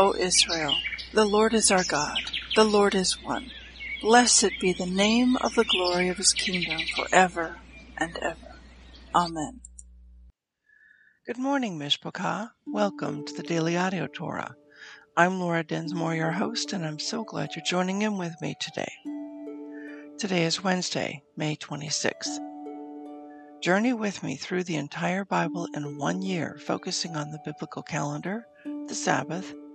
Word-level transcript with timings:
O 0.00 0.14
Israel, 0.14 0.74
the 1.12 1.26
Lord 1.26 1.52
is 1.52 1.70
our 1.70 1.84
God, 1.84 2.16
the 2.56 2.64
Lord 2.64 2.94
is 2.94 3.18
one. 3.22 3.50
Blessed 4.00 4.48
be 4.58 4.72
the 4.72 4.86
name 4.86 5.36
of 5.36 5.54
the 5.54 5.64
glory 5.64 6.08
of 6.08 6.16
his 6.16 6.32
kingdom 6.32 6.80
forever 6.96 7.58
and 7.98 8.16
ever. 8.22 8.62
Amen. 9.14 9.60
Good 11.26 11.36
morning, 11.36 11.78
Mishpachah. 11.78 12.52
Welcome 12.66 13.26
to 13.26 13.34
the 13.34 13.42
Daily 13.42 13.76
Audio 13.76 14.06
Torah. 14.06 14.54
I'm 15.18 15.38
Laura 15.38 15.62
Densmore, 15.62 16.16
your 16.16 16.32
host, 16.32 16.72
and 16.72 16.86
I'm 16.86 16.98
so 16.98 17.22
glad 17.22 17.50
you're 17.54 17.62
joining 17.62 18.00
in 18.00 18.16
with 18.16 18.32
me 18.40 18.54
today. 18.58 18.92
Today 20.18 20.44
is 20.44 20.64
Wednesday, 20.64 21.22
May 21.36 21.56
26th. 21.56 22.38
Journey 23.62 23.92
with 23.92 24.22
me 24.22 24.36
through 24.36 24.64
the 24.64 24.76
entire 24.76 25.26
Bible 25.26 25.68
in 25.74 25.98
one 25.98 26.22
year, 26.22 26.56
focusing 26.58 27.16
on 27.16 27.30
the 27.30 27.40
biblical 27.44 27.82
calendar, 27.82 28.46
the 28.88 28.94
Sabbath, 28.94 29.52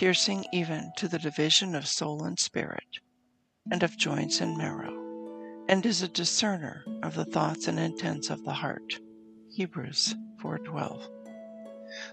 piercing 0.00 0.46
even 0.50 0.90
to 0.96 1.06
the 1.08 1.18
division 1.18 1.74
of 1.74 1.86
soul 1.86 2.24
and 2.24 2.38
spirit, 2.38 3.00
and 3.70 3.82
of 3.82 3.98
joints 3.98 4.40
and 4.40 4.56
marrow, 4.56 4.94
and 5.68 5.84
is 5.84 6.00
a 6.00 6.08
discerner 6.08 6.82
of 7.02 7.14
the 7.14 7.24
thoughts 7.26 7.68
and 7.68 7.78
intents 7.78 8.30
of 8.30 8.42
the 8.44 8.52
heart. 8.54 8.98
Hebrews 9.50 10.14
4:12. 10.42 11.06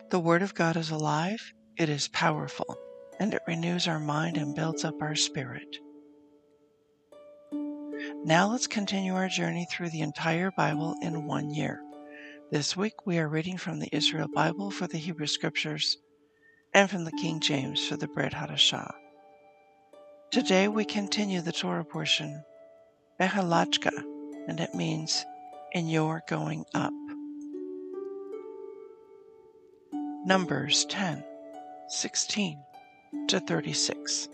The 0.10 0.20
Word 0.20 0.42
of 0.42 0.54
God 0.54 0.76
is 0.76 0.90
alive, 0.90 1.54
it 1.78 1.88
is 1.88 2.10
powerful, 2.10 2.76
and 3.22 3.34
it 3.34 3.42
renews 3.48 3.88
our 3.88 4.02
mind 4.02 4.36
and 4.36 4.54
builds 4.54 4.84
up 4.84 5.02
our 5.02 5.16
spirit. 5.16 5.78
Now 8.26 8.50
let's 8.52 8.68
continue 8.68 9.16
our 9.16 9.30
journey 9.30 9.66
through 9.72 9.92
the 9.92 10.02
entire 10.02 10.52
Bible 10.52 10.98
in 11.02 11.26
one 11.26 11.52
year. 11.52 11.82
This 12.52 12.76
week 12.76 13.06
we 13.06 13.18
are 13.18 13.30
reading 13.30 13.58
from 13.58 13.80
the 13.80 13.96
Israel 13.96 14.28
Bible 14.36 14.72
for 14.72 14.88
the 14.88 14.98
Hebrew 14.98 15.28
Scriptures 15.28 15.96
and 16.74 16.90
from 16.90 17.06
the 17.06 17.12
King 17.12 17.40
James 17.40 17.86
for 17.86 17.98
the 17.98 18.08
Brit 18.08 18.34
Hadashah. 18.34 18.94
Today 20.32 20.68
we 20.68 20.86
continue 20.86 21.42
the 21.42 21.52
Torah 21.52 21.86
portion, 21.86 22.44
Behalachka, 23.20 23.92
and 24.48 24.60
it 24.60 24.76
means 24.76 25.26
in 25.72 25.88
your 25.88 26.24
going 26.28 26.66
up. 26.74 26.94
Numbers 30.26 30.86
10, 30.86 31.24
16 31.88 32.60
to 33.30 33.40
36. 33.40 34.30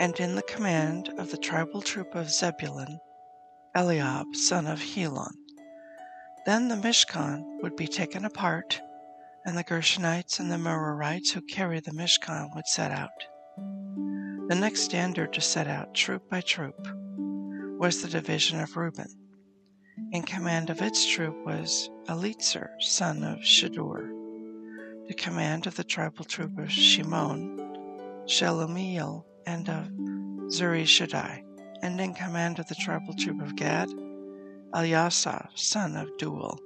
And 0.00 0.18
in 0.18 0.34
the 0.34 0.42
command 0.42 1.10
of 1.18 1.30
the 1.30 1.36
tribal 1.36 1.82
troop 1.82 2.14
of 2.14 2.30
Zebulun, 2.30 2.98
Eliab, 3.74 4.36
son 4.36 4.66
of 4.66 4.82
Helon. 4.82 5.34
Then 6.44 6.68
the 6.68 6.76
Mishkan 6.76 7.42
would 7.62 7.74
be 7.74 7.86
taken 7.86 8.26
apart, 8.26 8.78
and 9.46 9.56
the 9.56 9.64
Gershonites 9.64 10.38
and 10.38 10.52
the 10.52 10.56
Merarites 10.58 11.32
who 11.32 11.40
carry 11.40 11.80
the 11.80 11.92
Mishkan 11.92 12.54
would 12.54 12.66
set 12.66 12.90
out. 12.90 13.08
The 14.48 14.56
next 14.56 14.82
standard 14.82 15.32
to 15.32 15.40
set 15.40 15.68
out, 15.68 15.94
troop 15.94 16.28
by 16.28 16.42
troop, 16.42 16.86
was 17.78 18.02
the 18.02 18.08
division 18.08 18.60
of 18.60 18.76
Reuben. 18.76 19.08
In 20.12 20.22
command 20.22 20.68
of 20.68 20.82
its 20.82 21.06
troop 21.06 21.36
was 21.46 21.88
Elitzer, 22.08 22.68
son 22.78 23.24
of 23.24 23.38
Shedeur. 23.38 24.10
The 25.08 25.14
command 25.14 25.66
of 25.66 25.76
the 25.76 25.84
tribal 25.84 26.26
troop 26.26 26.58
of 26.58 26.70
Shimon, 26.70 27.56
Shelumiel, 28.26 29.24
and 29.46 29.66
of 29.70 29.86
Zuri 30.50 30.86
Shaddai 30.86 31.44
and 31.82 32.00
in 32.00 32.14
command 32.14 32.58
of 32.58 32.68
the 32.68 32.74
tribal 32.76 33.12
troop 33.14 33.42
of 33.42 33.56
Gad, 33.56 33.90
Eliasaph, 34.72 35.58
son 35.58 35.96
of 35.96 36.16
Deuel. 36.16 36.58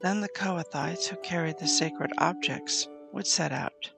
Then 0.00 0.20
the 0.20 0.28
Kohathites, 0.28 1.06
who 1.06 1.16
carried 1.22 1.58
the 1.58 1.68
sacred 1.68 2.12
objects, 2.18 2.88
would 3.12 3.26
set 3.26 3.52
out, 3.52 3.90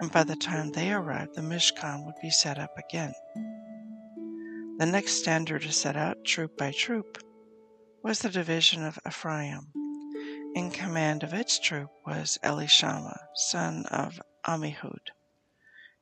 and 0.00 0.10
by 0.10 0.24
the 0.24 0.34
time 0.34 0.72
they 0.72 0.92
arrived, 0.92 1.34
the 1.34 1.42
Mishkan 1.42 2.04
would 2.06 2.16
be 2.20 2.30
set 2.30 2.58
up 2.58 2.76
again. 2.78 3.12
The 4.78 4.86
next 4.86 5.12
standard 5.12 5.62
to 5.62 5.72
set 5.72 5.96
out, 5.96 6.24
troop 6.24 6.56
by 6.56 6.72
troop, 6.72 7.22
was 8.02 8.20
the 8.20 8.30
division 8.30 8.82
of 8.84 8.98
Ephraim. 9.06 9.66
In 10.54 10.70
command 10.70 11.22
of 11.22 11.34
its 11.34 11.58
troop 11.58 11.90
was 12.06 12.38
Elishama, 12.42 13.16
son 13.34 13.84
of 13.90 14.20
Amihud. 14.46 15.10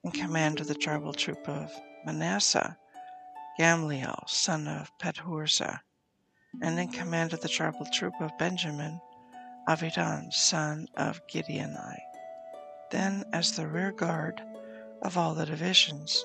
In 0.05 0.13
command 0.13 0.61
of 0.61 0.69
the 0.69 0.75
tribal 0.75 1.13
troop 1.13 1.49
of 1.49 1.73
Manasseh, 2.07 2.79
Gamliel, 3.59 4.29
son 4.29 4.69
of 4.69 4.97
Pedahzur, 5.01 5.81
and 6.63 6.79
in 6.79 6.93
command 6.93 7.33
of 7.33 7.41
the 7.41 7.49
tribal 7.49 7.87
troop 7.93 8.15
of 8.21 8.39
Benjamin, 8.39 9.01
Avidan, 9.67 10.33
son 10.33 10.87
of 10.97 11.21
Gideoni. 11.27 11.99
Then, 12.93 13.25
as 13.33 13.51
the 13.53 13.67
rear 13.67 13.91
guard 13.91 14.41
of 15.03 15.19
all 15.19 15.35
the 15.35 15.45
divisions, 15.45 16.25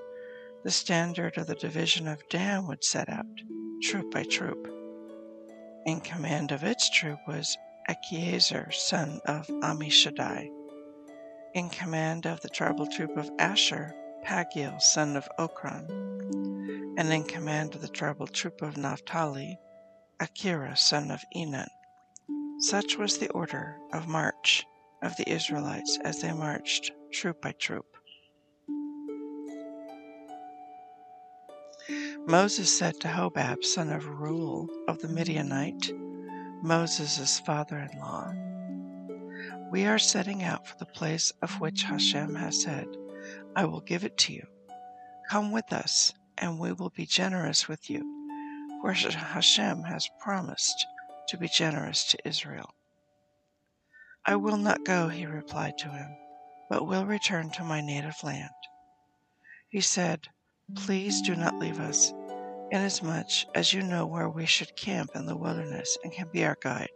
the 0.64 0.70
standard 0.70 1.40
of 1.40 1.48
the 1.48 1.56
division 1.56 2.08
of 2.08 2.22
Dan 2.30 2.68
would 2.68 2.84
set 2.84 3.10
out, 3.10 3.26
troop 3.82 4.12
by 4.12 4.22
troop. 4.24 4.68
In 5.88 6.02
command 6.02 6.52
of 6.52 6.64
its 6.64 6.88
troop 6.88 7.18
was 7.28 7.58
Achiezer, 7.90 8.72
son 8.72 9.20
of 9.26 9.48
Ammishaddai. 9.48 10.52
In 11.56 11.70
command 11.72 12.28
of 12.28 12.42
the 12.42 12.50
tribal 12.50 12.86
troop 12.86 13.18
of 13.18 13.32
Asher, 13.40 13.96
Pagiel, 14.24 14.80
son 14.80 15.18
of 15.18 15.28
Okran 15.40 16.13
and 16.98 17.12
in 17.12 17.24
command 17.24 17.76
of 17.76 17.82
the 17.82 17.88
tribal 17.88 18.28
troop 18.28 18.62
of 18.62 18.78
Naphtali, 18.78 19.58
Ahira, 20.20 20.78
son 20.78 21.12
of 21.12 21.24
Enan. 21.36 21.68
Such 22.60 22.98
was 22.98 23.18
the 23.18 23.30
order 23.32 23.78
of 23.92 24.08
march 24.08 24.66
of 25.02 25.16
the 25.18 25.30
Israelites 25.30 25.98
as 26.04 26.22
they 26.22 26.32
marched 26.32 26.92
troop 27.12 27.42
by 27.42 27.52
troop. 27.54 27.86
Moses 32.26 32.76
said 32.76 33.00
to 33.02 33.10
Hobab, 33.10 33.66
son 33.66 33.92
of 33.92 34.08
Reuel 34.08 34.70
of 34.88 35.00
the 35.00 35.10
Midianite, 35.10 35.92
Moses' 36.62 37.40
father 37.42 37.78
in 37.78 38.00
law, 38.00 38.32
We 39.70 39.86
are 39.86 40.00
setting 40.00 40.44
out 40.44 40.66
for 40.66 40.78
the 40.78 40.86
place 40.86 41.34
of 41.42 41.60
which 41.60 41.84
Hashem 41.84 42.36
has 42.36 42.62
said, 42.62 42.88
I 43.56 43.66
will 43.66 43.82
give 43.82 44.06
it 44.06 44.18
to 44.20 44.34
you. 44.34 44.48
Come 45.30 45.52
with 45.52 45.74
us, 45.74 46.14
and 46.38 46.60
we 46.60 46.72
will 46.74 46.90
be 46.90 47.06
generous 47.06 47.68
with 47.68 47.90
you, 47.90 48.02
for 48.82 48.94
Hashem 48.94 49.84
has 49.84 50.10
promised 50.20 50.86
to 51.30 51.38
be 51.38 51.48
generous 51.48 52.04
to 52.06 52.28
Israel. 52.28 52.74
I 54.26 54.36
will 54.36 54.58
not 54.58 54.86
go, 54.86 55.10
he 55.10 55.26
replied 55.26 55.78
to 55.80 55.90
him, 55.90 56.16
but 56.70 56.88
will 56.88 57.06
return 57.06 57.50
to 57.52 57.64
my 57.64 57.82
native 57.82 58.24
land. 58.24 58.50
He 59.70 59.82
said, 59.82 60.28
Please 60.76 61.22
do 61.22 61.36
not 61.36 61.60
leave 61.60 61.80
us, 61.80 62.14
inasmuch 62.72 63.46
as 63.54 63.74
you 63.74 63.82
know 63.84 64.06
where 64.06 64.30
we 64.30 64.46
should 64.46 64.76
camp 64.78 65.12
in 65.16 65.26
the 65.26 65.36
wilderness 65.36 65.98
and 66.04 66.14
can 66.14 66.30
be 66.32 66.46
our 66.46 66.58
guide. 66.62 66.90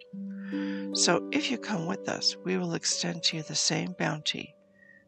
So 0.93 1.27
if 1.31 1.51
you 1.51 1.57
come 1.57 1.85
with 1.85 2.07
us, 2.07 2.37
we 2.45 2.57
will 2.57 2.73
extend 2.73 3.23
to 3.23 3.37
you 3.37 3.43
the 3.43 3.55
same 3.55 3.93
bounty 3.99 4.55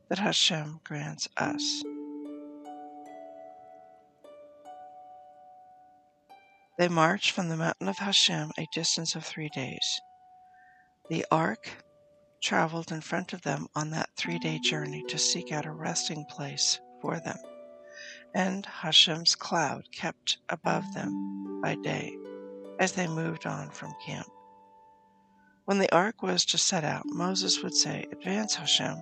that 0.09 0.19
Hashem 0.19 0.81
grants 0.83 1.29
us. 1.37 1.83
They 6.79 6.87
marched 6.87 7.31
from 7.31 7.49
the 7.49 7.57
mountain 7.57 7.89
of 7.89 7.97
Hashem 7.97 8.51
a 8.57 8.65
distance 8.71 9.13
of 9.13 9.25
three 9.25 9.49
days. 9.49 9.99
The 11.09 11.25
ark 11.29 11.69
traveled 12.41 12.93
in 12.93 13.01
front 13.01 13.33
of 13.33 13.41
them 13.41 13.67
on 13.75 13.89
that 13.89 14.07
three 14.15 14.39
day 14.39 14.59
journey 14.59 15.03
to 15.09 15.17
seek 15.17 15.51
out 15.51 15.65
a 15.65 15.73
resting 15.73 16.23
place 16.23 16.79
for 17.01 17.19
them, 17.19 17.35
and 18.33 18.65
Hashem's 18.65 19.35
cloud 19.35 19.91
kept 19.91 20.37
above 20.47 20.93
them 20.93 21.59
by 21.61 21.75
day 21.75 22.15
as 22.79 22.93
they 22.93 23.07
moved 23.07 23.45
on 23.45 23.71
from 23.71 23.93
camp. 24.05 24.27
When 25.65 25.79
the 25.79 25.93
ark 25.93 26.23
was 26.23 26.45
to 26.45 26.57
set 26.57 26.85
out, 26.85 27.03
Moses 27.07 27.61
would 27.61 27.75
say, 27.75 28.07
Advance, 28.09 28.55
Hashem, 28.55 28.97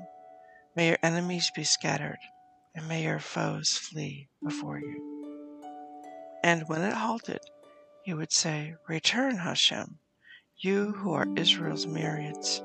may 0.76 0.88
your 0.88 0.98
enemies 1.04 1.52
be 1.56 1.64
scattered, 1.64 2.18
and 2.74 2.88
may 2.88 3.04
your 3.04 3.20
foes 3.20 3.78
flee 3.78 4.30
before 4.44 4.80
you. 4.80 5.60
And 6.44 6.68
when 6.68 6.82
it 6.82 6.94
halted, 6.94 7.42
he 8.08 8.14
would 8.14 8.32
say, 8.32 8.74
Return, 8.88 9.36
Hashem, 9.36 10.00
you 10.60 10.94
who 10.94 11.12
are 11.12 11.28
Israel's 11.36 11.86
myriads 11.86 12.64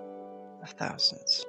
of 0.62 0.70
thousands. 0.70 1.44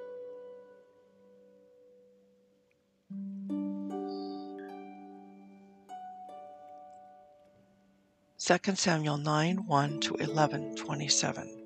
Second 8.38 8.80
Samuel 8.80 9.20
9 9.20 9.68
1 9.68 10.00
to 10.00 10.16
11 10.16 10.76
27. 10.76 11.64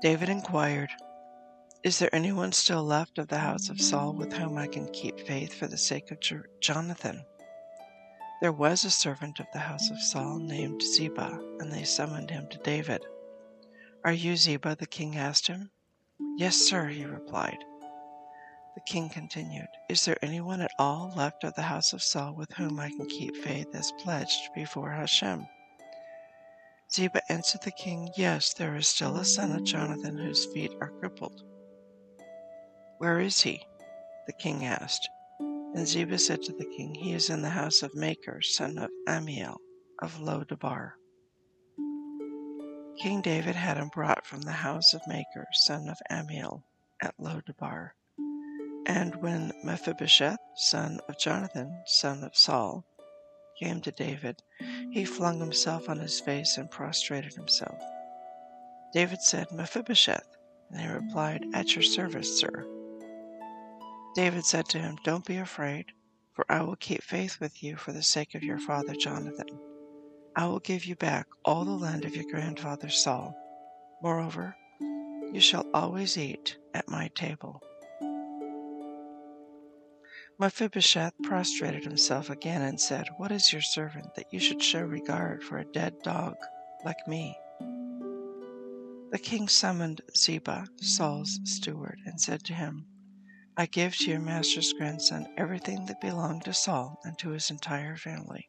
David 0.00 0.30
inquired, 0.30 0.88
is 1.84 1.98
there 1.98 2.14
anyone 2.14 2.50
still 2.50 2.82
left 2.82 3.18
of 3.18 3.28
the 3.28 3.38
house 3.38 3.68
of 3.68 3.78
Saul 3.78 4.14
with 4.14 4.32
whom 4.32 4.56
I 4.56 4.66
can 4.66 4.88
keep 4.88 5.20
faith 5.20 5.52
for 5.52 5.66
the 5.66 5.76
sake 5.76 6.10
of 6.10 6.18
Jonathan? 6.58 7.22
There 8.40 8.52
was 8.52 8.84
a 8.84 8.90
servant 8.90 9.38
of 9.38 9.46
the 9.52 9.58
house 9.58 9.90
of 9.90 10.00
Saul 10.00 10.38
named 10.38 10.80
Ziba, 10.82 11.38
and 11.60 11.70
they 11.70 11.84
summoned 11.84 12.30
him 12.30 12.48
to 12.48 12.58
David. 12.58 13.04
Are 14.02 14.14
you 14.14 14.34
Ziba? 14.34 14.76
the 14.80 14.86
king 14.86 15.18
asked 15.18 15.46
him. 15.46 15.70
Yes, 16.38 16.56
sir, 16.56 16.86
he 16.86 17.04
replied. 17.04 17.62
The 18.76 18.82
king 18.86 19.10
continued, 19.10 19.68
Is 19.90 20.06
there 20.06 20.16
anyone 20.22 20.62
at 20.62 20.72
all 20.78 21.12
left 21.14 21.44
of 21.44 21.54
the 21.54 21.62
house 21.62 21.92
of 21.92 22.02
Saul 22.02 22.34
with 22.34 22.50
whom 22.54 22.80
I 22.80 22.88
can 22.88 23.04
keep 23.06 23.36
faith 23.36 23.74
as 23.74 23.92
pledged 23.98 24.54
before 24.54 24.90
Hashem? 24.90 25.46
Ziba 26.90 27.20
answered 27.30 27.60
the 27.62 27.72
king, 27.72 28.10
Yes, 28.16 28.54
there 28.54 28.74
is 28.74 28.88
still 28.88 29.16
a 29.16 29.24
son 29.24 29.52
of 29.52 29.64
Jonathan 29.64 30.16
whose 30.16 30.46
feet 30.46 30.72
are 30.80 30.88
crippled. 30.98 31.42
Where 32.98 33.20
is 33.20 33.40
he? 33.40 33.66
the 34.26 34.32
king 34.32 34.64
asked. 34.64 35.08
And 35.74 35.86
Ziba 35.86 36.18
said 36.18 36.42
to 36.42 36.52
the 36.52 36.64
king, 36.76 36.94
He 36.94 37.12
is 37.12 37.30
in 37.30 37.42
the 37.42 37.50
house 37.50 37.82
of 37.82 37.94
Machir, 37.94 38.40
son 38.42 38.78
of 38.78 38.90
Amiel, 39.06 39.60
of 40.00 40.20
Lo-debar. 40.20 40.94
King 42.96 43.20
David 43.22 43.56
had 43.56 43.76
him 43.76 43.88
brought 43.88 44.24
from 44.24 44.42
the 44.42 44.52
house 44.52 44.94
of 44.94 45.06
Machir, 45.08 45.46
son 45.52 45.88
of 45.88 45.98
Amiel, 46.08 46.62
at 47.02 47.14
Lo-debar. 47.18 47.94
And 48.86 49.16
when 49.16 49.52
Mephibosheth, 49.64 50.38
son 50.54 51.00
of 51.08 51.18
Jonathan, 51.18 51.82
son 51.86 52.22
of 52.22 52.36
Saul, 52.36 52.84
came 53.58 53.80
to 53.80 53.90
David, 53.90 54.42
he 54.92 55.04
flung 55.04 55.40
himself 55.40 55.88
on 55.88 55.98
his 55.98 56.20
face 56.20 56.56
and 56.56 56.70
prostrated 56.70 57.34
himself. 57.34 57.80
David 58.92 59.20
said, 59.22 59.50
Mephibosheth, 59.50 60.36
and 60.70 60.80
he 60.80 60.86
replied, 60.86 61.46
At 61.52 61.74
your 61.74 61.82
service, 61.82 62.38
sir. 62.38 62.64
David 64.14 64.44
said 64.44 64.68
to 64.68 64.78
him, 64.78 64.96
Don't 65.02 65.24
be 65.24 65.38
afraid, 65.38 65.86
for 66.32 66.46
I 66.48 66.62
will 66.62 66.76
keep 66.76 67.02
faith 67.02 67.40
with 67.40 67.62
you 67.64 67.76
for 67.76 67.92
the 67.92 68.02
sake 68.02 68.36
of 68.36 68.44
your 68.44 68.60
father 68.60 68.94
Jonathan. 68.94 69.46
I 70.36 70.46
will 70.46 70.60
give 70.60 70.84
you 70.84 70.94
back 70.94 71.26
all 71.44 71.64
the 71.64 71.72
land 71.72 72.04
of 72.04 72.14
your 72.14 72.30
grandfather 72.30 72.88
Saul. 72.88 73.36
Moreover, 74.02 74.56
you 75.32 75.40
shall 75.40 75.66
always 75.74 76.16
eat 76.16 76.56
at 76.74 76.88
my 76.88 77.08
table. 77.16 77.60
Mephibosheth 80.38 81.14
prostrated 81.22 81.84
himself 81.84 82.30
again 82.30 82.62
and 82.62 82.80
said, 82.80 83.08
What 83.16 83.32
is 83.32 83.52
your 83.52 83.62
servant 83.62 84.14
that 84.14 84.32
you 84.32 84.38
should 84.38 84.62
show 84.62 84.82
regard 84.82 85.42
for 85.42 85.58
a 85.58 85.64
dead 85.64 85.94
dog 86.02 86.34
like 86.84 87.08
me? 87.08 87.36
The 89.10 89.20
king 89.20 89.48
summoned 89.48 90.02
Ziba, 90.16 90.66
Saul's 90.80 91.38
steward, 91.44 91.98
and 92.04 92.20
said 92.20 92.44
to 92.44 92.54
him, 92.54 92.86
I 93.56 93.66
give 93.66 93.96
to 93.98 94.10
your 94.10 94.20
master's 94.20 94.72
grandson 94.72 95.28
everything 95.36 95.86
that 95.86 96.00
belonged 96.00 96.44
to 96.44 96.52
Saul 96.52 96.98
and 97.04 97.16
to 97.18 97.30
his 97.30 97.50
entire 97.50 97.96
family. 97.96 98.48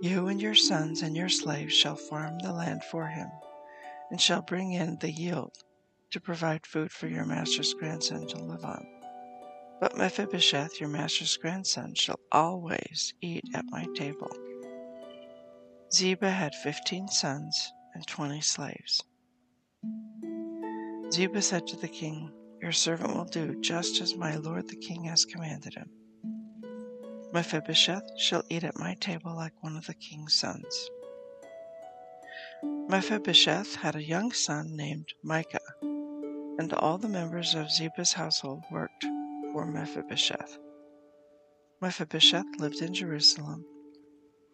You 0.00 0.28
and 0.28 0.40
your 0.40 0.54
sons 0.54 1.02
and 1.02 1.14
your 1.14 1.28
slaves 1.28 1.74
shall 1.74 1.96
farm 1.96 2.38
the 2.38 2.52
land 2.52 2.82
for 2.84 3.06
him, 3.06 3.28
and 4.10 4.18
shall 4.20 4.40
bring 4.40 4.72
in 4.72 4.96
the 5.00 5.10
yield 5.10 5.52
to 6.10 6.20
provide 6.20 6.66
food 6.66 6.90
for 6.90 7.06
your 7.06 7.26
master's 7.26 7.74
grandson 7.74 8.26
to 8.28 8.42
live 8.42 8.64
on. 8.64 8.86
But 9.78 9.98
Mephibosheth, 9.98 10.80
your 10.80 10.88
master's 10.88 11.36
grandson, 11.36 11.94
shall 11.94 12.20
always 12.32 13.12
eat 13.20 13.44
at 13.54 13.64
my 13.70 13.86
table. 13.94 14.30
Ziba 15.92 16.30
had 16.30 16.54
fifteen 16.54 17.08
sons 17.08 17.72
and 17.94 18.06
twenty 18.06 18.40
slaves. 18.40 19.02
Ziba 21.12 21.42
said 21.42 21.66
to 21.66 21.76
the 21.76 21.88
king, 21.88 22.32
your 22.60 22.72
servant 22.72 23.14
will 23.14 23.24
do 23.24 23.60
just 23.60 24.00
as 24.00 24.16
my 24.16 24.36
lord 24.36 24.68
the 24.68 24.76
king 24.76 25.04
has 25.04 25.24
commanded 25.24 25.74
him. 25.74 25.90
Mephibosheth 27.32 28.18
shall 28.18 28.42
eat 28.48 28.64
at 28.64 28.78
my 28.78 28.94
table 28.94 29.34
like 29.34 29.52
one 29.62 29.76
of 29.76 29.86
the 29.86 29.94
king's 29.94 30.34
sons. 30.34 30.90
Mephibosheth 32.88 33.74
had 33.76 33.96
a 33.96 34.02
young 34.02 34.32
son 34.32 34.76
named 34.76 35.12
Micah, 35.22 35.58
and 35.82 36.72
all 36.72 36.98
the 36.98 37.08
members 37.08 37.54
of 37.54 37.70
Ziba's 37.70 38.12
household 38.12 38.62
worked 38.70 39.04
for 39.52 39.66
Mephibosheth. 39.66 40.58
Mephibosheth 41.82 42.46
lived 42.58 42.80
in 42.80 42.94
Jerusalem, 42.94 43.64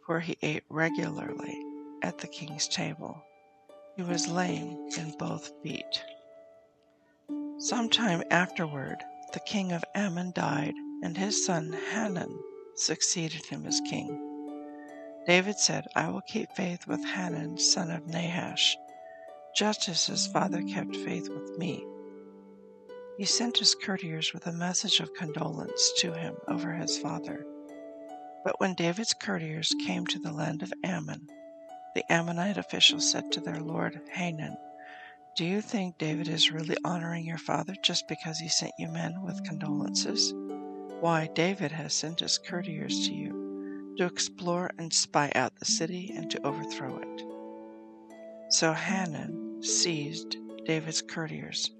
for 0.06 0.18
he 0.18 0.36
ate 0.42 0.64
regularly 0.68 1.56
at 2.02 2.18
the 2.18 2.26
king's 2.26 2.66
table. 2.66 3.22
He 3.96 4.02
was 4.02 4.26
lame 4.26 4.88
in 4.98 5.14
both 5.18 5.52
feet. 5.62 6.02
Sometime 7.62 8.24
afterward, 8.28 9.04
the 9.34 9.38
king 9.38 9.70
of 9.70 9.84
Ammon 9.94 10.32
died, 10.32 10.74
and 11.04 11.16
his 11.16 11.46
son 11.46 11.72
Hanan 11.92 12.36
succeeded 12.74 13.46
him 13.46 13.64
as 13.66 13.80
king. 13.88 14.18
David 15.28 15.56
said, 15.60 15.86
I 15.94 16.10
will 16.10 16.22
keep 16.22 16.50
faith 16.56 16.88
with 16.88 17.04
Hanan, 17.04 17.58
son 17.58 17.92
of 17.92 18.08
Nahash, 18.08 18.76
just 19.54 19.88
as 19.88 20.06
his 20.06 20.26
father 20.26 20.60
kept 20.62 20.96
faith 20.96 21.28
with 21.28 21.56
me. 21.56 21.86
He 23.16 23.26
sent 23.26 23.58
his 23.58 23.76
courtiers 23.76 24.34
with 24.34 24.48
a 24.48 24.52
message 24.52 24.98
of 24.98 25.14
condolence 25.14 25.92
to 25.98 26.12
him 26.14 26.34
over 26.48 26.72
his 26.72 26.98
father. 26.98 27.46
But 28.44 28.58
when 28.58 28.74
David's 28.74 29.14
courtiers 29.14 29.72
came 29.86 30.04
to 30.08 30.18
the 30.18 30.32
land 30.32 30.64
of 30.64 30.72
Ammon, 30.82 31.28
the 31.94 32.12
Ammonite 32.12 32.56
officials 32.56 33.08
said 33.08 33.30
to 33.30 33.40
their 33.40 33.60
lord 33.60 34.00
Hanun, 34.10 34.56
do 35.34 35.46
you 35.46 35.62
think 35.62 35.96
David 35.96 36.28
is 36.28 36.52
really 36.52 36.76
honoring 36.84 37.24
your 37.24 37.38
father 37.38 37.74
just 37.82 38.06
because 38.06 38.38
he 38.38 38.48
sent 38.48 38.72
you 38.78 38.88
men 38.88 39.22
with 39.22 39.42
condolences? 39.44 40.34
Why, 41.00 41.30
David 41.34 41.72
has 41.72 41.94
sent 41.94 42.20
his 42.20 42.36
courtiers 42.36 43.08
to 43.08 43.14
you 43.14 43.94
to 43.96 44.04
explore 44.04 44.70
and 44.78 44.92
spy 44.92 45.32
out 45.34 45.58
the 45.58 45.64
city 45.64 46.12
and 46.14 46.30
to 46.30 46.46
overthrow 46.46 46.98
it. 46.98 47.22
So 48.50 48.74
Hanun 48.74 49.62
seized 49.62 50.36
David's 50.66 51.00
courtiers, 51.00 51.70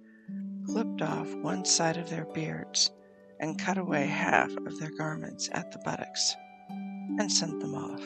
clipped 0.67 1.03
off 1.03 1.35
one 1.35 1.67
side 1.67 1.99
of 1.99 2.09
their 2.09 2.25
beards, 2.25 2.91
and 3.39 3.59
cut 3.59 3.77
away 3.77 4.07
half 4.07 4.51
of 4.51 4.79
their 4.79 4.97
garments 4.97 5.51
at 5.53 5.71
the 5.73 5.79
buttocks, 5.85 6.35
and 6.71 7.31
sent 7.31 7.61
them 7.61 7.75
off. 7.75 8.03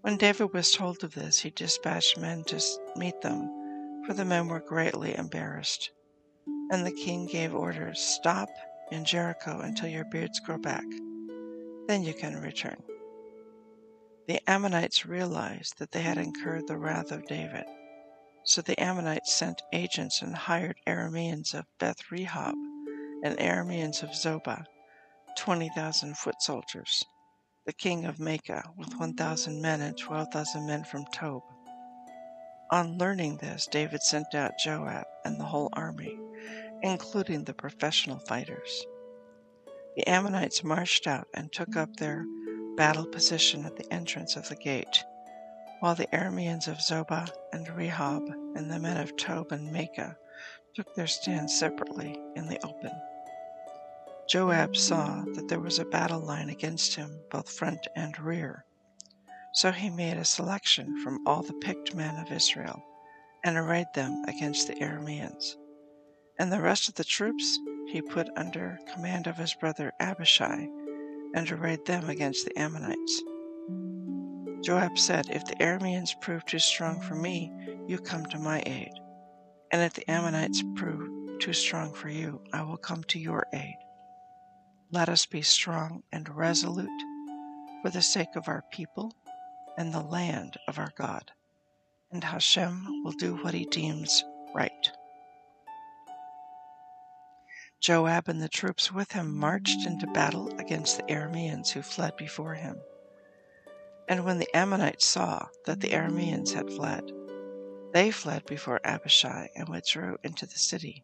When 0.00 0.16
David 0.16 0.52
was 0.52 0.72
told 0.72 1.04
of 1.04 1.14
this, 1.14 1.38
he 1.38 1.50
dispatched 1.50 2.18
men 2.18 2.42
to 2.44 2.60
meet 2.96 3.20
them 3.20 3.59
for 4.10 4.14
the 4.14 4.24
men 4.24 4.48
were 4.48 4.58
greatly 4.58 5.16
embarrassed. 5.16 5.92
And 6.72 6.84
the 6.84 6.90
king 6.90 7.26
gave 7.26 7.54
orders 7.54 8.00
Stop 8.00 8.48
in 8.90 9.04
Jericho 9.04 9.60
until 9.60 9.88
your 9.88 10.04
beards 10.04 10.40
grow 10.40 10.58
back. 10.58 10.84
Then 11.86 12.02
you 12.02 12.12
can 12.12 12.34
return. 12.42 12.82
The 14.26 14.40
Ammonites 14.50 15.06
realized 15.06 15.78
that 15.78 15.92
they 15.92 16.02
had 16.02 16.18
incurred 16.18 16.66
the 16.66 16.76
wrath 16.76 17.12
of 17.12 17.28
David. 17.28 17.66
So 18.42 18.62
the 18.62 18.80
Ammonites 18.82 19.32
sent 19.32 19.62
agents 19.72 20.22
and 20.22 20.34
hired 20.34 20.80
Arameans 20.88 21.54
of 21.54 21.66
Beth 21.78 22.02
Rehob 22.10 22.54
and 23.22 23.38
Arameans 23.38 24.02
of 24.02 24.10
Zobah, 24.10 24.64
20,000 25.38 26.18
foot 26.18 26.42
soldiers, 26.42 27.04
the 27.64 27.72
king 27.72 28.06
of 28.06 28.16
Maacah 28.16 28.76
with 28.76 28.92
1,000 28.96 29.62
men 29.62 29.80
and 29.80 29.96
12,000 29.96 30.66
men 30.66 30.82
from 30.82 31.04
Tob. 31.14 31.42
On 32.72 32.98
learning 32.98 33.38
this, 33.38 33.66
David 33.66 34.00
sent 34.00 34.32
out 34.32 34.56
Joab 34.56 35.04
and 35.24 35.40
the 35.40 35.44
whole 35.44 35.70
army, 35.72 36.16
including 36.82 37.42
the 37.42 37.52
professional 37.52 38.20
fighters. 38.20 38.86
The 39.96 40.06
Ammonites 40.08 40.62
marched 40.62 41.08
out 41.08 41.26
and 41.34 41.52
took 41.52 41.74
up 41.74 41.96
their 41.96 42.24
battle 42.76 43.06
position 43.06 43.66
at 43.66 43.74
the 43.74 43.92
entrance 43.92 44.36
of 44.36 44.48
the 44.48 44.54
gate, 44.54 45.04
while 45.80 45.96
the 45.96 46.06
Arameans 46.12 46.68
of 46.68 46.76
Zobah 46.80 47.28
and 47.52 47.66
Rehob 47.66 48.30
and 48.54 48.70
the 48.70 48.78
men 48.78 48.98
of 48.98 49.16
Tob 49.16 49.50
and 49.50 49.72
Maacah 49.74 50.16
took 50.76 50.94
their 50.94 51.08
stand 51.08 51.50
separately 51.50 52.16
in 52.36 52.46
the 52.46 52.64
open. 52.64 52.92
Joab 54.28 54.76
saw 54.76 55.24
that 55.34 55.48
there 55.48 55.58
was 55.58 55.80
a 55.80 55.84
battle 55.84 56.20
line 56.20 56.50
against 56.50 56.94
him, 56.94 57.18
both 57.32 57.50
front 57.50 57.88
and 57.96 58.16
rear. 58.20 58.64
So 59.52 59.72
he 59.72 59.90
made 59.90 60.16
a 60.16 60.24
selection 60.24 60.96
from 61.02 61.26
all 61.26 61.42
the 61.42 61.54
picked 61.54 61.94
men 61.94 62.16
of 62.16 62.30
Israel 62.30 62.82
and 63.44 63.56
arrayed 63.56 63.88
them 63.94 64.24
against 64.28 64.68
the 64.68 64.74
Arameans. 64.74 65.56
And 66.38 66.52
the 66.52 66.60
rest 66.60 66.88
of 66.88 66.94
the 66.94 67.04
troops 67.04 67.58
he 67.88 68.00
put 68.00 68.28
under 68.36 68.78
command 68.92 69.26
of 69.26 69.36
his 69.36 69.54
brother 69.54 69.92
Abishai 69.98 70.68
and 71.34 71.50
arrayed 71.50 71.84
them 71.86 72.08
against 72.08 72.44
the 72.44 72.56
Ammonites. 72.58 73.22
Joab 74.62 74.98
said, 74.98 75.26
If 75.30 75.44
the 75.46 75.56
Arameans 75.56 76.18
prove 76.20 76.44
too 76.44 76.58
strong 76.58 77.00
for 77.00 77.14
me, 77.14 77.50
you 77.88 77.98
come 77.98 78.26
to 78.26 78.38
my 78.38 78.62
aid. 78.66 78.92
And 79.72 79.82
if 79.82 79.94
the 79.94 80.08
Ammonites 80.08 80.62
prove 80.76 81.40
too 81.40 81.52
strong 81.52 81.92
for 81.92 82.08
you, 82.08 82.40
I 82.52 82.62
will 82.62 82.76
come 82.76 83.02
to 83.04 83.18
your 83.18 83.46
aid. 83.52 83.76
Let 84.92 85.08
us 85.08 85.26
be 85.26 85.42
strong 85.42 86.02
and 86.12 86.28
resolute 86.28 86.88
for 87.82 87.90
the 87.90 88.02
sake 88.02 88.36
of 88.36 88.48
our 88.48 88.62
people 88.70 89.12
and 89.76 89.92
the 89.92 90.02
land 90.02 90.56
of 90.68 90.78
our 90.78 90.92
God, 90.96 91.30
and 92.10 92.24
Hashem 92.24 93.04
will 93.04 93.12
do 93.12 93.36
what 93.36 93.54
he 93.54 93.66
deems 93.66 94.24
right. 94.54 94.90
Joab 97.80 98.28
and 98.28 98.42
the 98.42 98.48
troops 98.48 98.92
with 98.92 99.12
him 99.12 99.34
marched 99.34 99.86
into 99.86 100.06
battle 100.08 100.52
against 100.58 100.98
the 100.98 101.02
Arameans 101.04 101.70
who 101.70 101.80
fled 101.80 102.14
before 102.16 102.54
him. 102.54 102.76
And 104.06 104.24
when 104.24 104.38
the 104.38 104.54
Ammonites 104.54 105.06
saw 105.06 105.48
that 105.64 105.80
the 105.80 105.90
Arameans 105.90 106.52
had 106.52 106.70
fled, 106.70 107.10
they 107.92 108.10
fled 108.10 108.44
before 108.46 108.80
Abishai 108.84 109.48
and 109.56 109.68
withdrew 109.68 110.18
into 110.22 110.46
the 110.46 110.58
city. 110.58 111.02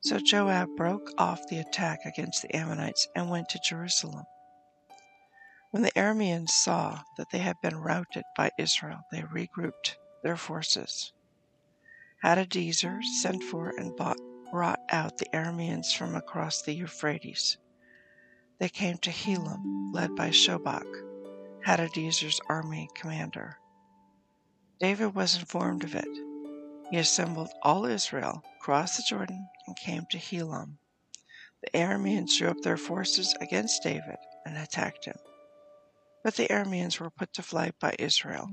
So 0.00 0.18
Joab 0.18 0.68
broke 0.76 1.10
off 1.18 1.46
the 1.48 1.58
attack 1.58 2.00
against 2.04 2.42
the 2.42 2.54
Ammonites 2.56 3.08
and 3.14 3.30
went 3.30 3.48
to 3.50 3.60
Jerusalem. 3.60 4.24
When 5.70 5.82
the 5.82 5.92
Arameans 5.92 6.50
saw 6.50 7.02
that 7.18 7.30
they 7.30 7.38
had 7.38 7.60
been 7.60 7.76
routed 7.76 8.24
by 8.34 8.50
Israel, 8.56 9.04
they 9.10 9.20
regrouped 9.22 9.96
their 10.22 10.36
forces. 10.36 11.12
Hadadezer 12.24 13.02
sent 13.04 13.42
for 13.42 13.74
and 13.76 13.94
brought 13.94 14.80
out 14.88 15.18
the 15.18 15.26
Arameans 15.34 15.92
from 15.94 16.14
across 16.14 16.62
the 16.62 16.72
Euphrates. 16.72 17.58
They 18.58 18.70
came 18.70 18.96
to 18.98 19.10
Helam, 19.10 19.92
led 19.92 20.16
by 20.16 20.30
Shobach, 20.30 20.86
Hadadezer's 21.66 22.40
army 22.48 22.88
commander. 22.94 23.58
David 24.80 25.14
was 25.14 25.36
informed 25.36 25.84
of 25.84 25.94
it. 25.94 26.08
He 26.90 26.96
assembled 26.96 27.52
all 27.62 27.84
Israel, 27.84 28.42
crossed 28.58 28.96
the 28.96 29.02
Jordan, 29.02 29.46
and 29.66 29.76
came 29.76 30.06
to 30.06 30.18
Helam. 30.18 30.78
The 31.62 31.78
Arameans 31.78 32.38
drew 32.38 32.48
up 32.48 32.62
their 32.62 32.78
forces 32.78 33.36
against 33.40 33.82
David 33.82 34.16
and 34.46 34.56
attacked 34.56 35.04
him. 35.04 35.16
But 36.24 36.34
the 36.34 36.48
Arameans 36.48 36.98
were 36.98 37.10
put 37.10 37.32
to 37.34 37.42
flight 37.42 37.74
by 37.80 37.94
Israel. 37.98 38.48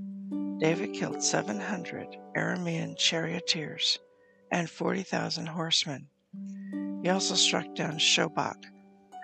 David 0.59 0.93
killed 0.93 1.23
700 1.23 2.17
Aramean 2.35 2.97
charioteers 2.97 3.99
and 4.51 4.69
40,000 4.69 5.47
horsemen. 5.47 6.07
He 7.03 7.09
also 7.09 7.35
struck 7.35 7.73
down 7.75 7.97
Shobach, 7.97 8.63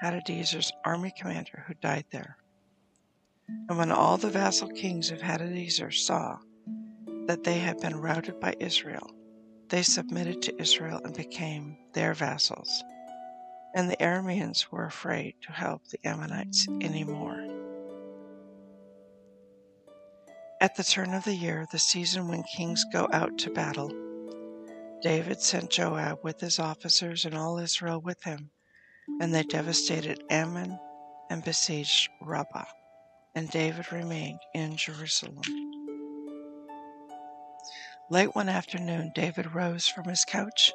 Hadadezer's 0.04 0.72
army 0.84 1.14
commander, 1.18 1.64
who 1.68 1.74
died 1.76 2.06
there. 2.12 2.38
And 3.70 3.78
when 3.78 3.92
all 3.92 4.18
the 4.18 4.30
vassal 4.30 4.70
kings 4.70 5.12
of 5.12 5.20
Hadadezer 5.20 5.94
saw 5.94 6.38
that 7.28 7.44
they 7.44 7.60
had 7.60 7.80
been 7.80 7.96
routed 7.96 8.40
by 8.40 8.56
Israel, 8.60 9.10
they 9.70 9.84
submitted 9.84 10.42
to 10.42 10.62
Israel 10.62 11.00
and 11.04 11.16
became 11.16 11.78
their 11.94 12.14
vassals. 12.14 12.84
And 13.74 13.90
the 13.90 13.98
Arameans 13.98 14.68
were 14.70 14.86
afraid 14.86 15.36
to 15.44 15.52
help 15.52 15.88
the 15.88 16.06
Ammonites 16.06 16.68
any 16.82 17.04
more. 17.04 17.61
At 20.62 20.76
the 20.76 20.84
turn 20.84 21.16
of 21.16 21.24
the 21.24 21.34
year, 21.34 21.66
the 21.72 21.80
season 21.80 22.28
when 22.28 22.44
kings 22.44 22.86
go 22.94 23.10
out 23.12 23.36
to 23.40 23.50
battle, 23.50 23.92
David 25.02 25.42
sent 25.42 25.72
Joab 25.72 26.20
with 26.22 26.40
his 26.40 26.60
officers 26.60 27.26
and 27.26 27.34
all 27.34 27.58
Israel 27.58 28.00
with 28.00 28.22
him, 28.22 28.52
and 29.20 29.34
they 29.34 29.42
devastated 29.42 30.24
Ammon 30.30 30.78
and 31.32 31.44
besieged 31.44 32.12
Rabbah, 32.22 32.66
and 33.34 33.50
David 33.50 33.92
remained 33.92 34.38
in 34.54 34.78
Jerusalem. 34.78 35.42
Late 38.12 38.36
one 38.36 38.48
afternoon, 38.48 39.14
David 39.16 39.56
rose 39.56 39.88
from 39.88 40.04
his 40.04 40.24
couch 40.26 40.72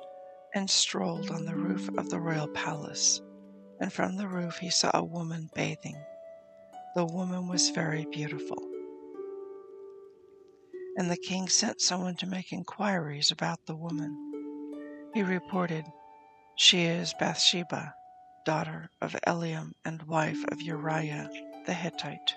and 0.53 0.69
strolled 0.69 1.31
on 1.31 1.45
the 1.45 1.55
roof 1.55 1.89
of 1.97 2.11
the 2.11 2.19
royal 2.19 2.49
palace, 2.49 3.21
and 3.81 3.93
from 3.93 4.17
the 4.17 4.27
roof 4.27 4.59
he 4.59 4.69
saw 4.69 4.91
a 4.95 5.05
woman 5.05 5.49
bathing. 5.55 6.03
The 6.97 7.05
woman 7.05 7.47
was 7.47 7.71
very 7.71 8.05
beautiful. 8.11 8.59
And 10.97 11.11
the 11.11 11.17
king 11.17 11.49
sent 11.49 11.81
someone 11.81 12.17
to 12.17 12.27
make 12.27 12.53
inquiries 12.53 13.31
about 13.31 13.67
the 13.67 13.77
woman. 13.77 14.17
He 15.13 15.23
reported, 15.23 15.85
She 16.57 16.83
is 16.83 17.15
Bathsheba, 17.19 17.95
daughter 18.45 18.91
of 19.03 19.17
Eliam 19.27 19.73
and 19.85 20.03
wife 20.05 20.43
of 20.49 20.63
Uriah 20.63 21.31
the 21.67 21.75
Hittite. 21.75 22.35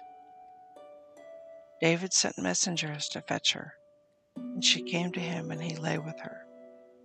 David 1.79 2.11
sent 2.11 2.37
messengers 2.37 3.07
to 3.09 3.21
fetch 3.21 3.53
her, 3.53 3.75
and 4.35 4.65
she 4.65 4.81
came 4.81 5.11
to 5.13 5.19
him, 5.19 5.51
and 5.51 5.61
he 5.61 5.77
lay 5.77 5.97
with 5.97 6.19
her. 6.19 6.45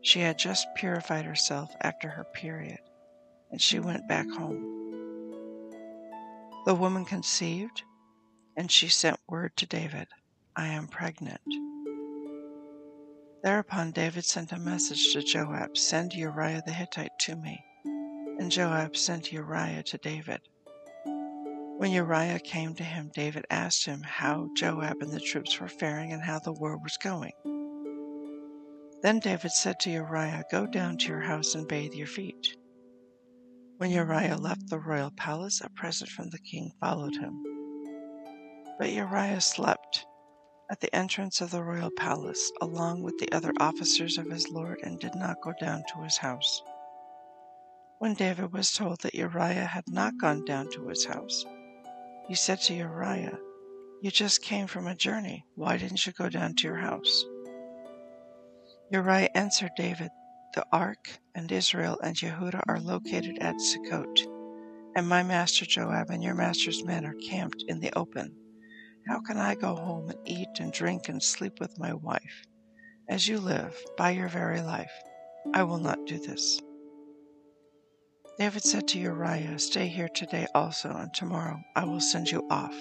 She 0.00 0.20
had 0.20 0.38
just 0.38 0.66
purified 0.75 1.25
herself 1.25 1.70
after 1.80 2.08
her 2.08 2.25
period, 2.25 2.80
and 3.50 3.61
she 3.62 3.78
went 3.78 4.08
back 4.08 4.28
home. 4.28 4.62
The 6.66 6.75
woman 6.75 7.04
conceived, 7.04 7.82
and 8.56 8.70
she 8.70 8.88
sent 8.88 9.20
word 9.28 9.56
to 9.58 9.66
David. 9.66 10.08
I 10.56 10.68
am 10.68 10.87
pregnant. 10.87 11.40
Thereupon 13.42 13.90
David 13.90 14.25
sent 14.25 14.52
a 14.52 14.58
message 14.58 15.12
to 15.12 15.23
Joab 15.23 15.76
Send 15.76 16.14
Uriah 16.14 16.62
the 16.64 16.73
Hittite 16.73 17.18
to 17.23 17.34
me. 17.37 17.61
And 18.38 18.52
Joab 18.52 18.96
sent 18.96 19.32
Uriah 19.32 19.82
to 19.82 19.99
David. 19.99 20.40
When 21.76 21.90
Uriah 21.90 22.38
came 22.38 22.75
to 22.76 22.84
him, 22.84 23.11
David 23.14 23.44
asked 23.50 23.84
him 23.84 24.02
how 24.02 24.49
Joab 24.56 25.02
and 25.02 25.12
the 25.12 25.18
troops 25.18 25.58
were 25.58 25.68
faring 25.68 26.12
and 26.12 26.23
how 26.23 26.38
the 26.38 26.52
war 26.52 26.78
was 26.78 26.96
going. 26.99 27.32
Then 29.02 29.18
David 29.18 29.50
said 29.50 29.80
to 29.80 29.90
Uriah, 29.90 30.44
Go 30.52 30.66
down 30.66 30.99
to 30.99 31.08
your 31.08 31.23
house 31.23 31.56
and 31.56 31.66
bathe 31.66 31.94
your 31.94 32.06
feet. 32.06 32.56
When 33.78 33.90
Uriah 33.90 34.37
left 34.37 34.70
the 34.70 34.78
royal 34.78 35.11
palace, 35.11 35.61
a 35.61 35.68
present 35.68 36.11
from 36.11 36.30
the 36.30 36.38
king 36.38 36.70
followed 36.80 37.16
him. 37.16 37.42
But 38.78 38.92
Uriah 38.92 39.40
slept 39.40 40.06
at 40.71 40.80
the 40.80 40.94
entrance 40.94 41.40
of 41.40 41.50
the 41.50 41.62
royal 41.62 41.90
palace, 41.90 42.50
along 42.61 43.02
with 43.02 43.18
the 43.18 43.30
other 43.33 43.52
officers 43.61 44.18
of 44.18 44.30
his 44.30 44.50
lord, 44.50 44.78
and 44.83 44.99
did 44.99 45.14
not 45.14 45.40
go 45.42 45.52
down 45.61 45.83
to 45.92 46.02
his 46.02 46.16
house. 46.16 46.62
When 47.99 48.14
David 48.14 48.52
was 48.52 48.73
told 48.73 49.00
that 49.02 49.14
Uriah 49.14 49.66
had 49.66 49.85
not 49.88 50.18
gone 50.18 50.44
down 50.44 50.71
to 50.73 50.88
his 50.88 51.04
house, 51.04 51.44
he 52.26 52.35
said 52.35 52.61
to 52.62 52.75
Uriah, 52.75 53.38
You 54.02 54.11
just 54.11 54.42
came 54.42 54.66
from 54.66 54.87
a 54.87 54.94
journey. 54.94 55.44
Why 55.54 55.76
didn't 55.76 56.06
you 56.06 56.12
go 56.12 56.28
down 56.28 56.54
to 56.54 56.64
your 56.68 56.76
house? 56.76 57.25
Uriah 58.90 59.30
answered 59.35 59.73
David, 59.76 60.11
The 60.54 60.64
ark 60.73 61.18
and 61.35 61.50
Israel 61.50 61.99
and 62.02 62.16
Jehudah 62.16 62.64
are 62.68 62.80
located 62.80 63.38
at 63.40 63.56
Sukkot, 63.56 64.26
and 64.97 65.09
my 65.09 65.23
master 65.23 65.66
Joab 65.66 66.11
and 66.11 66.23
your 66.23 66.35
master's 66.35 66.85
men 66.85 67.04
are 67.04 67.14
camped 67.14 67.64
in 67.68 67.80
the 67.80 67.92
open. 67.99 68.35
How 69.06 69.20
can 69.20 69.37
I 69.37 69.54
go 69.54 69.75
home 69.75 70.08
and 70.08 70.18
eat 70.25 70.61
and 70.61 70.73
drink 70.73 71.11
and 71.11 71.23
sleep 71.23 71.61
with 71.61 71.78
my 71.78 71.92
wife? 71.92 72.46
As 73.06 73.28
you 73.28 73.38
live, 73.38 73.76
by 73.99 74.11
your 74.11 74.28
very 74.28 74.62
life, 74.62 74.92
I 75.52 75.62
will 75.62 75.78
not 75.78 76.06
do 76.06 76.18
this. 76.18 76.58
David 78.38 78.64
said 78.64 78.88
to 78.88 78.99
Uriah, 78.99 79.58
Stay 79.58 79.88
here 79.88 80.08
today 80.08 80.46
also, 80.54 80.88
and 80.88 81.12
tomorrow 81.12 81.61
I 81.76 81.84
will 81.84 82.00
send 82.00 82.30
you 82.30 82.46
off. 82.50 82.75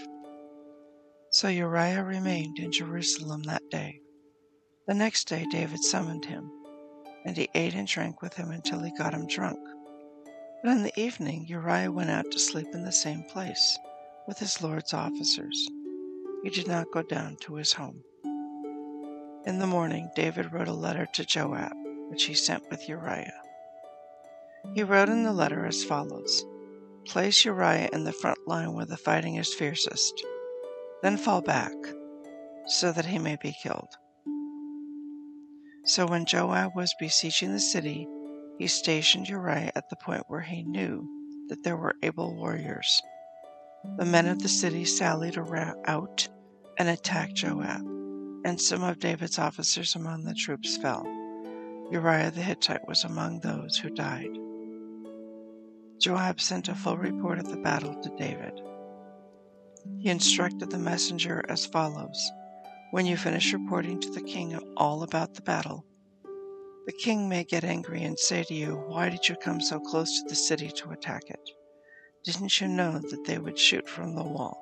So 1.29 1.49
Uriah 1.49 2.03
remained 2.05 2.57
in 2.57 2.71
Jerusalem 2.71 3.43
that 3.43 3.69
day. 3.69 3.99
The 4.87 4.93
next 4.93 5.27
day 5.27 5.45
David 5.51 5.83
summoned 5.83 6.23
him, 6.23 6.49
and 7.25 7.35
he 7.35 7.49
ate 7.53 7.73
and 7.73 7.87
drank 7.87 8.21
with 8.21 8.35
him 8.35 8.49
until 8.49 8.81
he 8.81 8.95
got 8.97 9.13
him 9.13 9.27
drunk. 9.27 9.59
But 10.63 10.71
in 10.71 10.83
the 10.83 10.97
evening 10.99 11.47
Uriah 11.47 11.91
went 11.91 12.11
out 12.11 12.31
to 12.31 12.39
sleep 12.39 12.67
in 12.73 12.85
the 12.85 12.93
same 12.93 13.23
place 13.23 13.77
with 14.25 14.39
his 14.39 14.61
lord's 14.61 14.93
officers 14.93 15.67
he 16.43 16.49
did 16.49 16.67
not 16.67 16.91
go 16.91 17.01
down 17.01 17.37
to 17.37 17.55
his 17.55 17.73
home. 17.73 18.03
In 19.45 19.59
the 19.59 19.67
morning, 19.67 20.09
David 20.15 20.51
wrote 20.51 20.67
a 20.67 20.73
letter 20.73 21.07
to 21.13 21.25
Joab, 21.25 21.73
which 22.09 22.25
he 22.25 22.33
sent 22.33 22.69
with 22.69 22.87
Uriah. 22.87 23.41
He 24.75 24.83
wrote 24.83 25.09
in 25.09 25.23
the 25.23 25.33
letter 25.33 25.65
as 25.65 25.83
follows 25.83 26.45
Place 27.05 27.43
Uriah 27.43 27.89
in 27.91 28.03
the 28.03 28.13
front 28.13 28.39
line 28.47 28.73
where 28.73 28.85
the 28.85 28.97
fighting 28.97 29.35
is 29.35 29.53
fiercest, 29.53 30.23
then 31.01 31.17
fall 31.17 31.41
back, 31.41 31.73
so 32.67 32.91
that 32.91 33.05
he 33.05 33.19
may 33.19 33.37
be 33.41 33.55
killed. 33.61 33.89
So 35.85 36.05
when 36.05 36.25
Joab 36.25 36.75
was 36.75 36.95
besieging 36.99 37.51
the 37.51 37.59
city, 37.59 38.07
he 38.57 38.67
stationed 38.67 39.27
Uriah 39.27 39.71
at 39.75 39.89
the 39.89 39.97
point 39.97 40.23
where 40.27 40.41
he 40.41 40.63
knew 40.63 41.05
that 41.49 41.63
there 41.63 41.75
were 41.75 41.95
able 42.01 42.35
warriors. 42.35 43.01
The 43.97 44.05
men 44.05 44.27
of 44.27 44.41
the 44.41 44.47
city 44.47 44.85
sallied 44.85 45.37
out 45.85 46.29
and 46.77 46.89
attacked 46.89 47.35
Joab 47.35 47.93
and 48.45 48.59
some 48.59 48.83
of 48.83 48.99
David's 48.99 49.39
officers 49.39 49.95
among 49.95 50.23
the 50.23 50.33
troops 50.33 50.77
fell. 50.77 51.05
Uriah 51.91 52.31
the 52.31 52.41
Hittite 52.41 52.87
was 52.87 53.03
among 53.03 53.39
those 53.39 53.77
who 53.77 53.89
died. 53.89 54.37
Joab 55.99 56.41
sent 56.41 56.67
a 56.67 56.75
full 56.75 56.97
report 56.97 57.39
of 57.39 57.49
the 57.49 57.57
battle 57.57 57.95
to 58.01 58.09
David. 58.17 58.59
He 59.99 60.09
instructed 60.09 60.69
the 60.69 60.77
messenger 60.77 61.43
as 61.47 61.65
follows 61.65 62.31
When 62.91 63.05
you 63.05 63.15
finish 63.15 63.53
reporting 63.53 63.99
to 64.01 64.09
the 64.09 64.21
king 64.21 64.57
all 64.75 65.03
about 65.03 65.33
the 65.33 65.41
battle, 65.41 65.85
the 66.85 66.93
king 66.93 67.29
may 67.29 67.45
get 67.45 67.63
angry 67.63 68.03
and 68.03 68.19
say 68.19 68.43
to 68.43 68.53
you, 68.53 68.75
Why 68.87 69.09
did 69.09 69.29
you 69.29 69.35
come 69.37 69.61
so 69.61 69.79
close 69.79 70.21
to 70.21 70.27
the 70.27 70.35
city 70.35 70.69
to 70.69 70.91
attack 70.91 71.23
it? 71.27 71.49
Didn't 72.25 72.59
you 72.59 72.67
know 72.67 72.99
that 72.99 73.23
they 73.25 73.37
would 73.37 73.57
shoot 73.57 73.87
from 73.87 74.15
the 74.15 74.23
wall? 74.23 74.61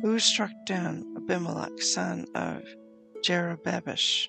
Who 0.00 0.18
struck 0.18 0.50
down 0.64 1.14
Abimelech, 1.16 1.80
son 1.80 2.26
of 2.34 2.64
Jerubbaal? 3.22 4.28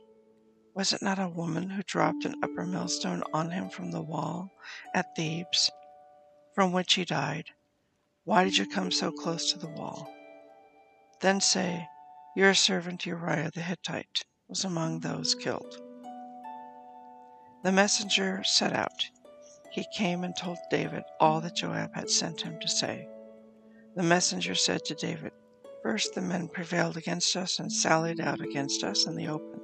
Was 0.76 0.94
it 0.94 1.02
not 1.02 1.20
a 1.20 1.30
woman 1.30 1.70
who 1.70 1.82
dropped 1.84 2.26
an 2.26 2.36
upper 2.44 2.66
millstone 2.66 3.24
on 3.34 3.50
him 3.50 3.70
from 3.70 3.90
the 3.90 4.02
wall 4.02 4.52
at 4.94 5.16
Thebez, 5.16 5.72
from 6.54 6.74
which 6.74 6.94
he 6.94 7.06
died? 7.06 7.46
Why 8.26 8.44
did 8.44 8.58
you 8.58 8.68
come 8.68 8.92
so 8.92 9.12
close 9.12 9.52
to 9.52 9.58
the 9.58 9.70
wall? 9.70 10.14
Then 11.22 11.40
say, 11.40 11.88
Your 12.36 12.54
servant 12.54 13.06
Uriah 13.06 13.50
the 13.52 13.62
Hittite 13.62 14.26
was 14.48 14.66
among 14.66 15.00
those 15.00 15.34
killed. 15.34 15.82
The 17.64 17.72
messenger 17.72 18.44
set 18.44 18.74
out. 18.74 19.10
He 19.72 19.88
came 19.96 20.24
and 20.24 20.36
told 20.36 20.58
David 20.70 21.04
all 21.20 21.42
that 21.42 21.56
Joab 21.56 21.96
had 21.96 22.10
sent 22.10 22.42
him 22.42 22.60
to 22.60 22.68
say. 22.68 23.08
The 23.96 24.04
messenger 24.04 24.54
said 24.56 24.84
to 24.86 24.96
David, 24.96 25.32
First, 25.84 26.16
the 26.16 26.22
men 26.22 26.48
prevailed 26.48 26.96
against 26.96 27.36
us 27.36 27.60
and 27.60 27.72
sallied 27.72 28.22
out 28.22 28.40
against 28.40 28.86
us 28.86 29.06
in 29.06 29.18
the 29.18 29.28
open. 29.28 29.60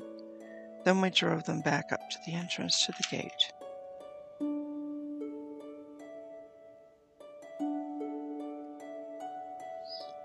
Then 0.83 0.99
we 0.99 1.09
drove 1.09 1.45
them 1.45 1.61
back 1.61 1.93
up 1.93 2.09
to 2.09 2.17
the 2.25 2.33
entrance 2.33 2.85
to 2.85 2.91
the 2.91 3.07
gate. 3.09 3.53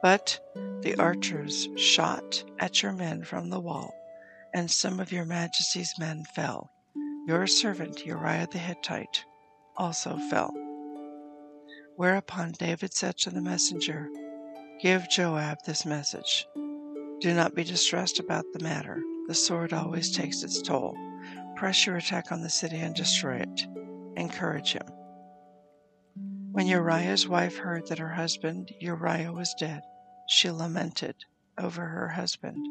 But 0.02 0.40
the 0.82 0.96
archers 0.98 1.68
shot 1.76 2.44
at 2.58 2.82
your 2.82 2.92
men 2.92 3.22
from 3.22 3.48
the 3.48 3.60
wall, 3.60 3.94
and 4.52 4.68
some 4.68 4.98
of 4.98 5.12
your 5.12 5.24
majesty's 5.24 5.94
men 5.98 6.24
fell. 6.34 6.70
Your 7.28 7.46
servant 7.46 8.04
Uriah 8.04 8.48
the 8.50 8.58
Hittite 8.58 9.24
also 9.76 10.18
fell. 10.28 10.52
Whereupon 11.96 12.52
David 12.52 12.92
said 12.92 13.16
to 13.18 13.30
the 13.30 13.40
messenger, 13.40 14.10
Give 14.84 15.08
Joab 15.08 15.64
this 15.64 15.86
message 15.86 16.46
Do 17.22 17.32
not 17.32 17.54
be 17.54 17.64
distressed 17.64 18.18
about 18.18 18.44
the 18.52 18.62
matter. 18.62 19.02
The 19.28 19.34
sword 19.34 19.72
always 19.72 20.14
takes 20.14 20.42
its 20.42 20.60
toll. 20.60 20.94
Press 21.56 21.86
your 21.86 21.96
attack 21.96 22.30
on 22.30 22.42
the 22.42 22.50
city 22.50 22.76
and 22.76 22.94
destroy 22.94 23.36
it. 23.36 23.66
Encourage 24.18 24.74
him. 24.74 24.86
When 26.52 26.66
Uriah's 26.66 27.26
wife 27.26 27.56
heard 27.56 27.86
that 27.86 27.98
her 27.98 28.10
husband 28.10 28.72
Uriah 28.78 29.32
was 29.32 29.54
dead, 29.58 29.80
she 30.28 30.50
lamented 30.50 31.16
over 31.56 31.86
her 31.86 32.08
husband. 32.08 32.62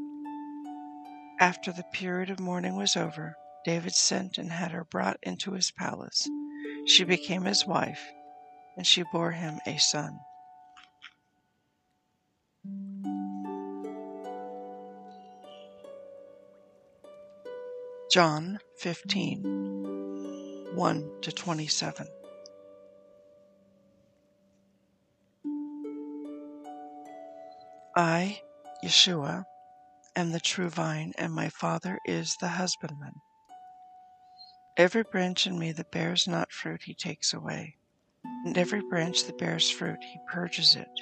After 1.40 1.72
the 1.72 1.86
period 1.94 2.30
of 2.30 2.40
mourning 2.40 2.76
was 2.76 2.96
over, 2.96 3.34
David 3.66 3.96
sent 3.96 4.38
and 4.38 4.52
had 4.52 4.70
her 4.70 4.84
brought 4.84 5.18
into 5.24 5.54
his 5.54 5.72
palace. 5.72 6.30
She 6.86 7.06
became 7.06 7.46
his 7.46 7.66
wife, 7.66 8.12
and 8.78 8.86
she 8.86 9.04
bore 9.12 9.32
him 9.32 9.60
a 9.66 9.80
son. 9.80 10.20
John 18.14 18.60
15 18.78 19.42
1 20.76 21.22
to 21.24 21.32
27. 21.32 22.08
I, 27.96 28.40
Yeshua, 28.86 29.46
am 30.16 30.32
the 30.32 30.40
true 30.40 30.70
vine, 30.70 31.14
and 31.18 31.34
my 31.34 31.50
Father 31.50 31.98
is 32.06 32.38
the 32.38 32.50
husbandman. 32.50 33.14
Every 34.78 35.02
branch 35.02 35.48
in 35.48 35.58
me 35.58 35.72
that 35.72 35.90
bears 35.90 36.28
not 36.28 36.52
fruit 36.52 36.84
he 36.84 36.94
takes 36.94 37.34
away, 37.34 37.78
and 38.46 38.56
every 38.56 38.84
branch 38.92 39.24
that 39.24 39.40
bears 39.40 39.72
fruit 39.72 39.98
he 40.04 40.20
purges 40.32 40.76
it, 40.76 41.02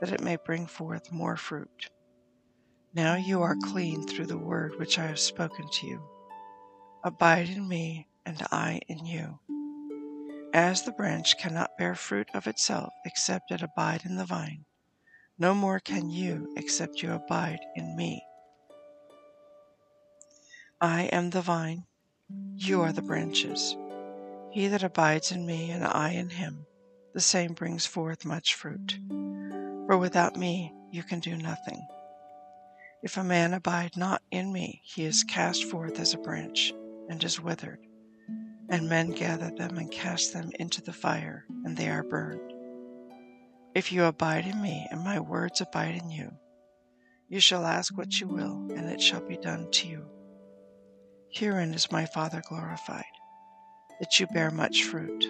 that 0.00 0.10
it 0.10 0.24
may 0.24 0.36
bring 0.44 0.66
forth 0.66 1.12
more 1.12 1.36
fruit. 1.36 1.88
Now 2.92 3.14
you 3.14 3.42
are 3.42 3.56
clean 3.62 4.02
through 4.02 4.26
the 4.26 4.36
word 4.38 4.76
which 4.80 4.98
I 4.98 5.06
have 5.06 5.20
spoken 5.20 5.68
to 5.70 5.86
you. 5.86 6.17
Abide 7.04 7.48
in 7.48 7.68
me, 7.68 8.08
and 8.26 8.42
I 8.50 8.80
in 8.88 9.06
you. 9.06 9.38
As 10.52 10.82
the 10.82 10.90
branch 10.90 11.38
cannot 11.38 11.78
bear 11.78 11.94
fruit 11.94 12.28
of 12.34 12.48
itself 12.48 12.92
except 13.06 13.52
it 13.52 13.62
abide 13.62 14.04
in 14.04 14.16
the 14.16 14.24
vine, 14.24 14.64
no 15.38 15.54
more 15.54 15.78
can 15.78 16.10
you 16.10 16.52
except 16.56 17.00
you 17.00 17.12
abide 17.12 17.60
in 17.76 17.94
me. 17.94 18.26
I 20.80 21.02
am 21.04 21.30
the 21.30 21.40
vine, 21.40 21.86
you 22.56 22.82
are 22.82 22.92
the 22.92 23.00
branches. 23.00 23.76
He 24.50 24.66
that 24.66 24.82
abides 24.82 25.30
in 25.30 25.46
me, 25.46 25.70
and 25.70 25.84
I 25.84 26.10
in 26.10 26.30
him, 26.30 26.66
the 27.14 27.20
same 27.20 27.52
brings 27.52 27.86
forth 27.86 28.24
much 28.24 28.54
fruit. 28.54 28.98
For 29.86 29.96
without 29.96 30.36
me 30.36 30.74
you 30.90 31.04
can 31.04 31.20
do 31.20 31.36
nothing. 31.36 31.86
If 33.04 33.16
a 33.16 33.22
man 33.22 33.54
abide 33.54 33.96
not 33.96 34.20
in 34.32 34.52
me, 34.52 34.82
he 34.84 35.04
is 35.04 35.22
cast 35.22 35.62
forth 35.62 36.00
as 36.00 36.12
a 36.12 36.18
branch 36.18 36.72
and 37.08 37.22
is 37.24 37.40
withered, 37.40 37.80
and 38.68 38.88
men 38.88 39.10
gather 39.10 39.50
them 39.56 39.78
and 39.78 39.90
cast 39.90 40.32
them 40.32 40.50
into 40.58 40.82
the 40.82 40.92
fire, 40.92 41.44
and 41.64 41.76
they 41.76 41.88
are 41.88 42.02
burned. 42.02 42.52
If 43.74 43.92
you 43.92 44.04
abide 44.04 44.46
in 44.46 44.60
me, 44.60 44.86
and 44.90 45.02
my 45.02 45.20
words 45.20 45.60
abide 45.60 45.96
in 46.02 46.10
you, 46.10 46.32
you 47.28 47.40
shall 47.40 47.66
ask 47.66 47.96
what 47.96 48.20
you 48.20 48.26
will, 48.26 48.72
and 48.74 48.90
it 48.90 49.00
shall 49.00 49.20
be 49.20 49.36
done 49.36 49.70
to 49.70 49.88
you. 49.88 50.04
Herein 51.30 51.74
is 51.74 51.92
my 51.92 52.06
Father 52.06 52.42
glorified, 52.48 53.04
that 54.00 54.18
you 54.18 54.26
bear 54.28 54.50
much 54.50 54.84
fruit. 54.84 55.26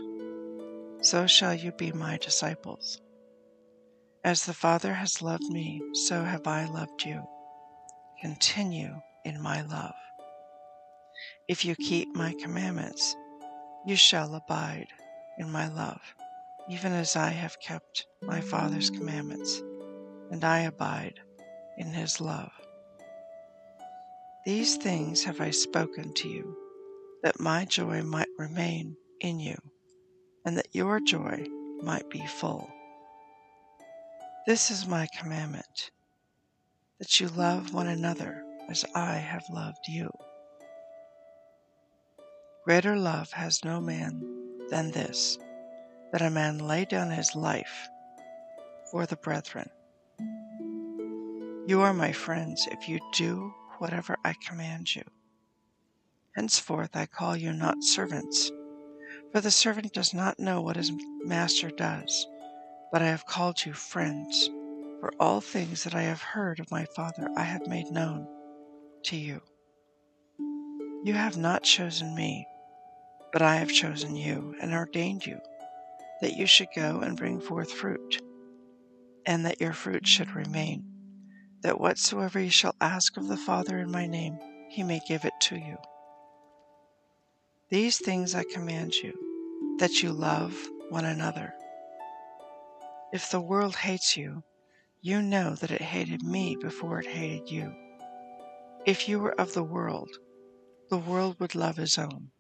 So 1.03 1.27
shall 1.27 1.55
you 1.55 1.73
be 1.73 1.93
my 1.93 2.19
disciples. 2.19 3.01
As 4.25 4.45
the 4.45 4.55
Father 4.55 4.95
has 4.95 5.23
loved 5.23 5.45
me, 5.45 5.81
so 5.93 6.23
have 6.23 6.47
I 6.47 6.67
loved 6.67 7.05
you. 7.05 7.23
Continue 8.21 9.01
in 9.25 9.41
my 9.41 9.62
love. 9.62 9.95
If 11.49 11.65
you 11.65 11.75
keep 11.77 12.15
my 12.15 12.35
commandments, 12.35 13.17
you 13.87 13.97
shall 13.97 14.35
abide 14.35 14.89
in 15.39 15.51
my 15.51 15.69
love, 15.69 16.03
even 16.69 16.93
as 16.93 17.17
I 17.17 17.31
have 17.31 17.59
kept 17.59 18.07
my 18.21 18.43
Father's 18.43 18.91
commandments, 18.91 19.63
and 20.31 20.45
I 20.45 20.61
abide 20.61 21.21
in 21.79 21.87
his 21.87 22.21
love. 22.21 22.53
These 24.45 24.77
things 24.77 25.25
have 25.25 25.41
I 25.41 25.51
spoken 25.51 26.13
to 26.17 26.29
you, 26.29 26.55
that 27.23 27.41
my 27.41 27.65
joy 27.65 28.03
might 28.03 28.29
remain 28.39 28.95
in 29.23 29.41
you, 29.41 29.57
and 30.45 30.59
that 30.59 30.75
your 30.75 31.01
joy 31.01 31.47
might 31.83 32.11
be 32.11 32.27
full. 32.27 32.69
This 34.47 34.71
is 34.71 34.87
my 34.87 35.09
commandment, 35.19 35.93
that 36.99 37.21
you 37.21 37.29
love 37.29 37.73
one 37.73 37.89
another 37.89 38.45
as 38.69 38.85
I 38.95 39.15
have 39.15 39.45
loved 39.49 39.89
you. 39.89 40.11
Greater 42.69 42.97
love 42.97 43.33
has 43.33 43.65
no 43.65 43.81
man 43.81 44.23
than 44.69 44.91
this, 44.91 45.39
that 46.13 46.21
a 46.21 46.29
man 46.29 46.59
lay 46.59 46.85
down 46.85 47.11
his 47.11 47.35
life 47.35 47.89
for 48.91 49.07
the 49.07 49.17
brethren. 49.17 49.71
You 51.67 51.81
are 51.81 51.95
my 51.95 52.13
friends 52.13 52.69
if 52.71 52.87
you 52.87 53.01
do 53.15 53.55
whatever 53.79 54.19
I 54.23 54.35
command 54.47 54.95
you. 54.95 55.03
Henceforth 56.37 56.95
I 56.95 57.07
call 57.07 57.39
you 57.39 57.55
not 57.55 57.83
servants, 57.83 58.53
for 59.33 59.41
the 59.41 59.51
servant 59.51 59.95
does 59.95 60.13
not 60.13 60.39
know 60.39 60.61
what 60.61 60.77
his 60.77 60.93
master 61.25 61.71
does, 61.71 62.27
but 62.93 63.01
I 63.01 63.07
have 63.07 63.25
called 63.25 63.65
you 63.65 63.73
friends, 63.73 64.51
for 65.01 65.11
all 65.19 65.41
things 65.41 65.85
that 65.85 65.95
I 65.95 66.03
have 66.03 66.21
heard 66.21 66.61
of 66.61 66.71
my 66.71 66.85
Father 66.95 67.31
I 67.35 67.45
have 67.45 67.67
made 67.67 67.91
known 67.91 68.29
to 69.05 69.17
you. 69.17 69.41
You 71.03 71.15
have 71.15 71.39
not 71.39 71.63
chosen 71.63 72.15
me, 72.15 72.47
but 73.33 73.43
I 73.43 73.57
have 73.57 73.73
chosen 73.73 74.17
you 74.17 74.55
and 74.61 74.73
ordained 74.73 75.27
you, 75.27 75.38
that 76.21 76.37
you 76.37 76.47
should 76.47 76.69
go 76.75 77.01
and 77.01 77.17
bring 77.17 77.41
forth 77.41 77.73
fruit, 77.73 78.23
and 79.27 79.45
that 79.45 79.61
your 79.61 79.73
fruit 79.73 80.07
should 80.07 80.35
remain, 80.35 80.85
that 81.62 81.81
whatsoever 81.81 82.41
you 82.41 82.51
shall 82.51 82.75
ask 82.81 83.17
of 83.17 83.29
the 83.29 83.37
Father 83.37 83.79
in 83.79 83.91
my 83.91 84.07
name, 84.07 84.38
he 84.71 84.83
may 84.83 85.01
give 85.07 85.25
it 85.25 85.35
to 85.43 85.57
you. 85.57 85.77
These 87.71 87.99
things 87.99 88.35
I 88.35 88.45
command 88.45 88.95
you, 88.95 89.12
that 89.79 90.03
you 90.03 90.12
love 90.12 90.57
one 90.88 91.05
another. 91.05 91.53
If 93.12 93.31
the 93.31 93.41
world 93.41 93.77
hates 93.77 94.17
you, 94.17 94.43
you 95.01 95.23
know 95.23 95.55
that 95.55 95.71
it 95.71 95.83
hated 95.83 96.23
me 96.23 96.57
before 96.61 96.99
it 96.99 97.07
hated 97.07 97.51
you. 97.51 97.73
If 98.87 99.09
you 99.09 99.21
were 99.21 99.38
of 99.41 99.55
the 99.55 99.62
world, 99.62 100.11
the 100.91 100.99
world 100.99 101.38
would 101.41 101.55
love 101.55 101.77
his 101.77 101.99
own. 101.99 102.31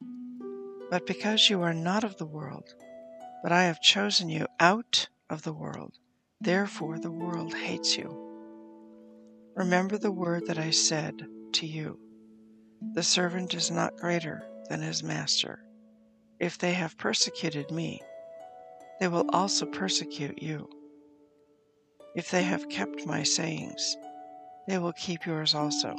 But 0.90 1.06
because 1.06 1.50
you 1.50 1.60
are 1.62 1.74
not 1.74 2.02
of 2.02 2.16
the 2.16 2.26
world, 2.26 2.74
but 3.42 3.52
I 3.52 3.64
have 3.64 3.80
chosen 3.80 4.30
you 4.30 4.46
out 4.58 5.08
of 5.28 5.42
the 5.42 5.52
world, 5.52 5.98
therefore 6.40 6.98
the 6.98 7.10
world 7.10 7.52
hates 7.52 7.96
you. 7.96 8.24
Remember 9.54 9.98
the 9.98 10.12
word 10.12 10.46
that 10.46 10.58
I 10.58 10.70
said 10.70 11.26
to 11.52 11.66
you 11.66 11.98
The 12.94 13.02
servant 13.02 13.52
is 13.52 13.70
not 13.70 13.96
greater 13.96 14.48
than 14.70 14.80
his 14.80 15.02
master. 15.02 15.60
If 16.40 16.56
they 16.56 16.72
have 16.72 16.96
persecuted 16.96 17.70
me, 17.70 18.00
they 18.98 19.08
will 19.08 19.28
also 19.30 19.66
persecute 19.66 20.42
you. 20.42 20.70
If 22.16 22.30
they 22.30 22.44
have 22.44 22.68
kept 22.70 23.06
my 23.06 23.24
sayings, 23.24 23.96
they 24.66 24.78
will 24.78 24.94
keep 24.94 25.26
yours 25.26 25.54
also. 25.54 25.94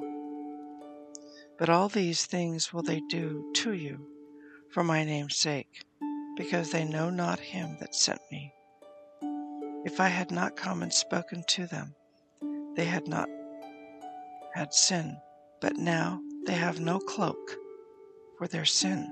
But 1.59 1.69
all 1.69 1.89
these 1.89 2.25
things 2.25 2.73
will 2.73 2.83
they 2.83 3.01
do 3.09 3.51
to 3.57 3.73
you 3.73 4.07
for 4.71 4.83
my 4.83 5.03
name's 5.03 5.35
sake, 5.35 5.83
because 6.37 6.71
they 6.71 6.85
know 6.85 7.09
not 7.09 7.39
him 7.39 7.77
that 7.79 7.95
sent 7.95 8.21
me. 8.31 8.53
If 9.85 9.99
I 9.99 10.07
had 10.07 10.31
not 10.31 10.55
come 10.55 10.83
and 10.83 10.93
spoken 10.93 11.43
to 11.47 11.65
them, 11.67 11.95
they 12.75 12.85
had 12.85 13.07
not 13.07 13.27
had 14.53 14.73
sin, 14.73 15.17
but 15.61 15.77
now 15.77 16.21
they 16.45 16.53
have 16.53 16.79
no 16.79 16.99
cloak 16.99 17.55
for 18.37 18.47
their 18.47 18.65
sin. 18.65 19.07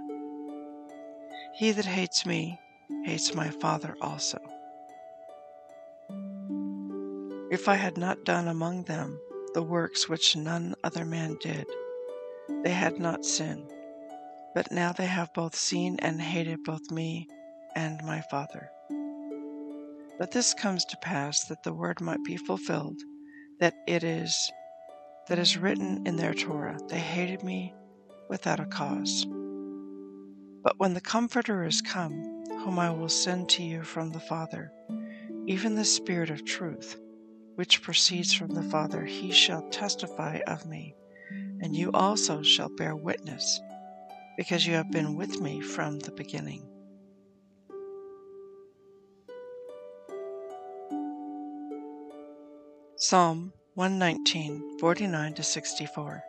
He 1.55 1.71
that 1.71 1.85
hates 1.85 2.25
me 2.25 2.59
hates 3.03 3.33
my 3.33 3.49
Father 3.49 3.95
also. 4.01 4.37
If 7.49 7.67
I 7.67 7.75
had 7.75 7.97
not 7.97 8.25
done 8.25 8.47
among 8.47 8.83
them 8.83 9.19
the 9.53 9.63
works 9.63 10.07
which 10.07 10.35
none 10.35 10.75
other 10.83 11.05
man 11.05 11.37
did, 11.41 11.65
they 12.63 12.71
had 12.71 12.99
not 12.99 13.25
sinned. 13.25 13.73
But 14.57 14.71
now 14.71 14.91
they 14.91 15.05
have 15.05 15.35
both 15.35 15.55
seen 15.55 15.97
and 15.99 16.19
hated 16.19 16.63
both 16.63 16.89
me 16.89 17.27
and 17.75 18.03
my 18.03 18.21
Father. 18.21 18.71
But 20.17 20.31
this 20.31 20.55
comes 20.55 20.83
to 20.85 20.97
pass 20.97 21.43
that 21.43 21.61
the 21.61 21.75
word 21.75 22.01
might 22.01 22.23
be 22.23 22.37
fulfilled, 22.37 22.97
that 23.59 23.75
it 23.85 24.03
is 24.03 24.51
that 25.27 25.37
is 25.37 25.59
written 25.59 26.07
in 26.07 26.15
their 26.15 26.33
Torah, 26.33 26.79
they 26.87 26.97
hated 26.97 27.43
me 27.43 27.71
without 28.29 28.59
a 28.59 28.65
cause. 28.65 29.27
But 30.63 30.79
when 30.79 30.95
the 30.95 31.01
Comforter 31.01 31.63
is 31.63 31.83
come, 31.83 32.43
whom 32.61 32.79
I 32.79 32.89
will 32.89 33.09
send 33.09 33.49
to 33.49 33.63
you 33.63 33.83
from 33.83 34.09
the 34.09 34.19
Father, 34.19 34.71
even 35.45 35.75
the 35.75 35.85
Spirit 35.85 36.31
of 36.31 36.45
truth, 36.45 36.99
which 37.53 37.83
proceeds 37.83 38.33
from 38.33 38.55
the 38.55 38.63
Father, 38.63 39.05
he 39.05 39.31
shall 39.31 39.69
testify 39.69 40.39
of 40.47 40.65
me, 40.65 40.95
and 41.61 41.75
you 41.75 41.91
also 41.91 42.41
shall 42.41 42.69
bear 42.69 42.95
witness, 42.95 43.61
because 44.37 44.65
you 44.65 44.73
have 44.73 44.91
been 44.91 45.15
with 45.15 45.41
me 45.41 45.59
from 45.59 45.99
the 45.99 46.11
beginning. 46.11 46.63
Psalm 52.95 53.51
119, 53.73 54.79
49 54.79 55.33
to 55.33 55.43
64. 55.43 56.23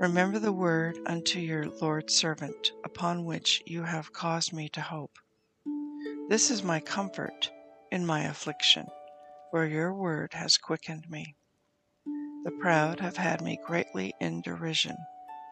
Remember 0.00 0.38
the 0.38 0.52
word 0.52 0.98
unto 1.06 1.38
your 1.38 1.66
Lord's 1.80 2.14
servant, 2.14 2.72
upon 2.84 3.24
which 3.24 3.62
you 3.64 3.82
have 3.82 4.12
caused 4.12 4.52
me 4.52 4.68
to 4.70 4.80
hope. 4.80 5.18
This 6.28 6.50
is 6.50 6.62
my 6.62 6.80
comfort 6.80 7.50
in 7.90 8.04
my 8.04 8.24
affliction 8.24 8.86
for 9.54 9.66
your 9.66 9.94
word 9.94 10.34
has 10.34 10.58
quickened 10.58 11.08
me. 11.08 11.36
The 12.42 12.50
proud 12.60 12.98
have 12.98 13.16
had 13.16 13.40
me 13.40 13.56
greatly 13.64 14.12
in 14.20 14.40
derision, 14.40 14.96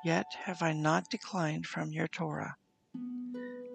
yet 0.04 0.26
have 0.44 0.62
I 0.62 0.72
not 0.72 1.10
declined 1.10 1.66
from 1.66 1.92
your 1.92 2.08
Torah. 2.08 2.56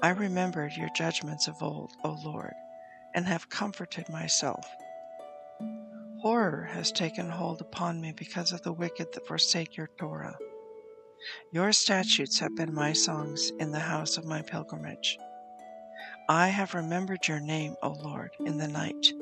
I 0.01 0.09
remembered 0.09 0.73
your 0.73 0.89
judgments 0.95 1.47
of 1.47 1.61
old, 1.61 1.91
O 2.03 2.17
Lord, 2.23 2.53
and 3.15 3.25
have 3.25 3.49
comforted 3.49 4.09
myself. 4.09 4.65
Horror 6.21 6.69
has 6.71 6.91
taken 6.91 7.29
hold 7.29 7.61
upon 7.61 8.01
me 8.01 8.11
because 8.11 8.51
of 8.51 8.61
the 8.63 8.73
wicked 8.73 9.13
that 9.13 9.27
forsake 9.27 9.77
your 9.77 9.89
Torah. 9.97 10.37
Your 11.51 11.71
statutes 11.71 12.39
have 12.39 12.55
been 12.55 12.73
my 12.73 12.93
songs 12.93 13.51
in 13.59 13.71
the 13.71 13.79
house 13.79 14.17
of 14.17 14.25
my 14.25 14.41
pilgrimage. 14.41 15.17
I 16.29 16.49
have 16.49 16.73
remembered 16.73 17.27
your 17.27 17.39
name, 17.39 17.75
O 17.81 17.89
Lord, 17.89 18.31
in 18.45 18.57
the 18.57 18.67
night 18.67 19.13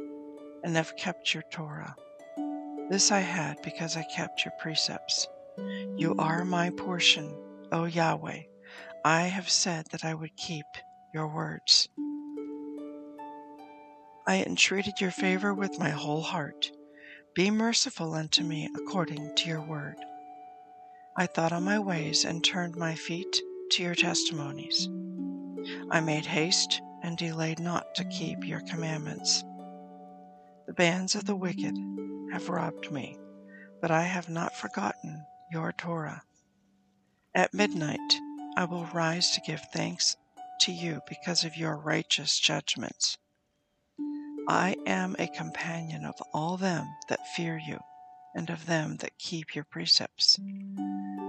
and 0.64 0.76
have 0.76 0.98
kept 0.98 1.34
your 1.34 1.44
Torah. 1.52 1.96
This 2.90 3.12
I 3.12 3.20
had 3.20 3.62
because 3.62 3.96
I 3.96 4.04
kept 4.04 4.44
your 4.44 4.54
precepts. 4.60 5.28
You 5.98 6.14
are 6.20 6.44
my 6.44 6.72
portion, 6.72 7.34
O 7.72 7.86
Yahweh. 7.86 8.42
I 9.06 9.22
have 9.22 9.50
said 9.50 9.86
that 9.92 10.04
I 10.04 10.14
would 10.14 10.36
keep 10.36 10.66
your 11.14 11.34
words. 11.34 11.88
I 14.28 14.44
entreated 14.46 15.00
your 15.00 15.12
favor 15.12 15.54
with 15.54 15.80
my 15.80 15.92
whole 15.92 16.22
heart. 16.22 16.70
Be 17.34 17.50
merciful 17.50 18.14
unto 18.14 18.44
me 18.44 18.70
according 18.76 19.36
to 19.36 19.48
your 19.48 19.62
word. 19.62 19.96
I 21.16 21.28
thought 21.28 21.54
on 21.54 21.64
my 21.64 21.80
ways 21.80 22.26
and 22.26 22.44
turned 22.44 22.76
my 22.76 22.96
feet 22.96 23.42
to 23.72 23.84
your 23.84 23.96
testimonies. 23.96 24.90
I 25.90 26.02
made 26.02 26.26
haste 26.26 26.82
and 27.04 27.18
delayed 27.18 27.62
not 27.62 27.96
to 27.96 28.04
keep 28.04 28.46
your 28.46 28.60
commandments. 28.68 29.46
The 30.68 30.74
bands 30.74 31.16
of 31.16 31.24
the 31.24 31.38
wicked 31.38 31.78
have 32.34 32.50
robbed 32.50 32.92
me, 32.92 33.18
but 33.82 33.92
I 33.92 34.02
have 34.02 34.28
not 34.28 34.54
forgotten 34.58 35.26
your 35.52 35.72
Torah. 35.72 36.22
At 37.34 37.54
midnight 37.54 38.00
I 38.58 38.66
will 38.66 38.86
rise 38.94 39.32
to 39.32 39.42
give 39.42 39.62
thanks 39.74 40.16
to 40.62 40.72
you 40.72 41.02
because 41.08 41.44
of 41.44 41.58
your 41.58 41.76
righteous 41.76 42.40
judgments. 42.40 43.18
I 44.48 44.76
am 44.86 45.16
a 45.20 45.28
companion 45.28 46.06
of 46.06 46.16
all 46.34 46.56
them 46.56 46.88
that 47.10 47.28
fear 47.36 47.58
you, 47.58 47.80
and 48.36 48.50
of 48.50 48.66
them 48.66 48.98
that 48.98 49.18
keep 49.18 49.56
your 49.56 49.66
precepts. 49.66 50.38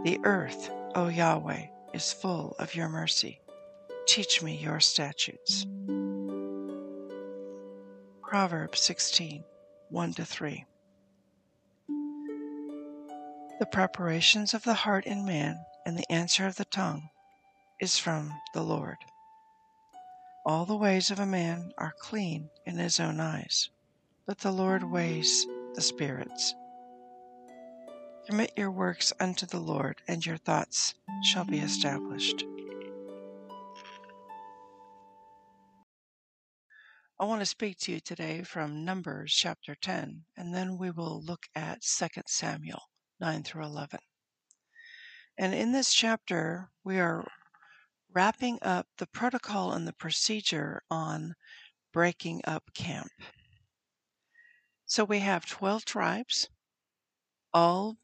The 0.05 0.20
earth, 0.22 0.70
O 0.94 1.09
Yahweh, 1.09 1.66
is 1.94 2.12
full 2.12 2.55
of 2.59 2.74
your 2.74 2.88
mercy. 2.88 3.40
Teach 4.07 4.42
me 4.42 4.57
your 4.57 4.81
statutes. 4.81 5.66
Proverbs 8.22 8.81
16 8.83 9.44
1 9.88 10.12
3. 10.12 10.64
The 13.58 13.64
preparations 13.64 14.52
of 14.52 14.64
the 14.64 14.74
heart 14.74 15.06
in 15.06 15.24
man 15.24 15.64
and 15.86 15.96
the 15.96 16.12
answer 16.12 16.46
of 16.46 16.56
the 16.56 16.66
tongue 16.66 17.08
is 17.80 17.98
from 17.98 18.38
the 18.52 18.62
Lord. 18.62 18.98
All 20.44 20.66
the 20.66 20.76
ways 20.76 21.10
of 21.10 21.18
a 21.18 21.24
man 21.24 21.72
are 21.78 21.94
clean 21.98 22.50
in 22.66 22.76
his 22.76 23.00
own 23.00 23.18
eyes, 23.18 23.70
but 24.26 24.40
the 24.40 24.52
Lord 24.52 24.82
weighs 24.84 25.46
the 25.74 25.80
spirits. 25.80 26.54
Commit 28.26 28.52
your 28.58 28.70
works 28.70 29.14
unto 29.20 29.46
the 29.46 29.60
Lord, 29.60 30.02
and 30.06 30.26
your 30.26 30.36
thoughts 30.36 30.92
shall 31.22 31.46
be 31.46 31.60
established. 31.60 32.44
I 37.18 37.24
want 37.24 37.40
to 37.40 37.46
speak 37.46 37.78
to 37.78 37.92
you 37.92 38.00
today 38.00 38.42
from 38.42 38.84
Numbers 38.84 39.32
chapter 39.32 39.74
10, 39.74 40.26
and 40.36 40.54
then 40.54 40.76
we 40.76 40.90
will 40.90 41.22
look 41.22 41.46
at 41.54 41.80
2 41.80 42.06
Samuel 42.26 42.82
9 43.20 43.42
through 43.42 43.64
11. 43.64 44.00
And 45.38 45.55
in 45.55 45.72
this 45.72 45.92
chapter, 45.92 46.70
we 46.85 46.98
are 46.98 47.26
wrapping 48.12 48.59
up 48.62 48.87
the 48.98 49.07
protocol 49.07 49.72
and 49.72 49.87
the 49.87 49.92
procedure 49.92 50.83
on 50.90 51.35
breaking 51.92 52.40
up 52.46 52.64
camp. 52.74 53.11
So 54.87 55.05
we 55.05 55.18
have 55.18 55.46
12 55.46 55.85
tribes, 55.85 56.48
all 57.52 57.96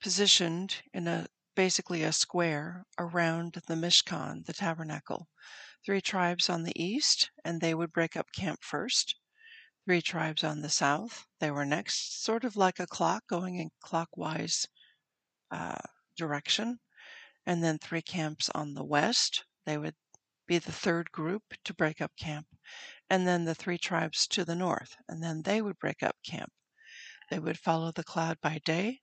positioned 0.00 0.82
in 0.92 1.06
a 1.06 1.26
basically 1.54 2.02
a 2.02 2.12
square 2.12 2.84
around 2.98 3.62
the 3.66 3.74
Mishkan, 3.74 4.44
the 4.44 4.52
tabernacle 4.52 5.28
three 5.84 6.00
tribes 6.00 6.50
on 6.50 6.64
the 6.64 6.82
east, 6.82 7.30
and 7.44 7.60
they 7.60 7.74
would 7.74 7.92
break 7.92 8.16
up 8.16 8.32
camp 8.32 8.58
first. 8.62 9.14
Three 9.86 10.02
tribes 10.02 10.44
on 10.44 10.60
the 10.60 10.68
south, 10.68 11.26
they 11.38 11.50
were 11.50 11.64
next, 11.64 12.22
sort 12.22 12.44
of 12.44 12.56
like 12.56 12.78
a 12.78 12.86
clock 12.86 13.26
going 13.28 13.56
in 13.56 13.70
clockwise 13.80 14.66
uh, 15.50 15.78
direction. 16.16 16.80
and 17.46 17.62
then 17.62 17.78
three 17.78 18.02
camps 18.02 18.50
on 18.50 18.74
the 18.74 18.84
west. 18.84 19.44
They 19.64 19.78
would 19.78 19.94
be 20.46 20.58
the 20.58 20.72
third 20.72 21.12
group 21.12 21.54
to 21.64 21.74
break 21.74 22.00
up 22.00 22.16
camp, 22.16 22.48
and 23.08 23.26
then 23.26 23.44
the 23.44 23.54
three 23.54 23.78
tribes 23.78 24.26
to 24.28 24.44
the 24.44 24.56
north, 24.56 24.96
and 25.08 25.22
then 25.22 25.42
they 25.42 25.62
would 25.62 25.78
break 25.78 26.02
up 26.02 26.16
camp. 26.24 26.52
They 27.30 27.38
would 27.38 27.58
follow 27.58 27.92
the 27.92 28.04
cloud 28.04 28.40
by 28.40 28.58
day 28.58 29.02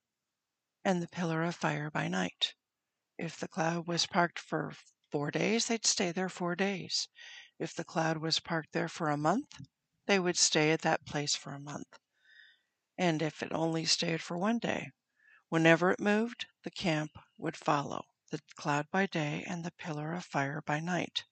and 0.84 1.02
the 1.02 1.08
pillar 1.08 1.44
of 1.44 1.56
fire 1.56 1.90
by 1.92 2.10
night. 2.10 2.56
If 3.18 3.40
the 3.40 3.48
cloud 3.48 3.88
was 3.88 4.06
parked 4.06 4.40
for 4.40 4.74
four 5.12 5.32
days, 5.32 5.68
they'd 5.68 5.86
stay 5.86 6.12
there 6.12 6.30
four 6.30 6.56
days. 6.56 7.08
If 7.60 7.74
the 7.74 7.86
cloud 7.86 8.18
was 8.18 8.40
parked 8.40 8.74
there 8.74 8.90
for 8.90 9.10
a 9.10 9.18
month, 9.18 9.48
they 10.06 10.20
would 10.20 10.38
stay 10.38 10.72
at 10.72 10.82
that 10.82 11.06
place 11.06 11.36
for 11.36 11.54
a 11.54 11.60
month. 11.60 12.00
And 12.98 13.22
if 13.22 13.42
it 13.42 13.52
only 13.52 13.86
stayed 13.86 14.22
for 14.22 14.38
one 14.38 14.60
day, 14.60 14.92
whenever 15.50 15.92
it 15.92 16.00
moved, 16.00 16.46
the 16.64 16.72
camp 16.72 17.12
would 17.38 17.58
follow 17.58 18.06
the 18.30 18.42
cloud 18.56 18.88
by 18.92 19.06
day 19.06 19.44
and 19.48 19.64
the 19.64 19.72
pillar 19.72 20.14
of 20.14 20.26
fire 20.26 20.62
by 20.66 20.80
night. 20.80 21.24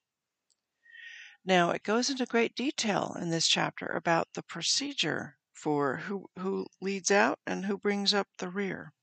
Now, 1.44 1.72
it 1.72 1.84
goes 1.84 2.10
into 2.10 2.26
great 2.26 2.56
detail 2.56 3.18
in 3.20 3.30
this 3.30 3.48
chapter 3.48 3.88
about 3.88 4.34
the 4.34 4.44
procedure 4.44 5.38
for 5.54 5.98
who, 5.98 6.30
who 6.38 6.68
leads 6.80 7.10
out 7.10 7.40
and 7.48 7.66
who 7.66 7.78
brings 7.78 8.14
up 8.14 8.28
the 8.38 8.50
rear. 8.50 8.94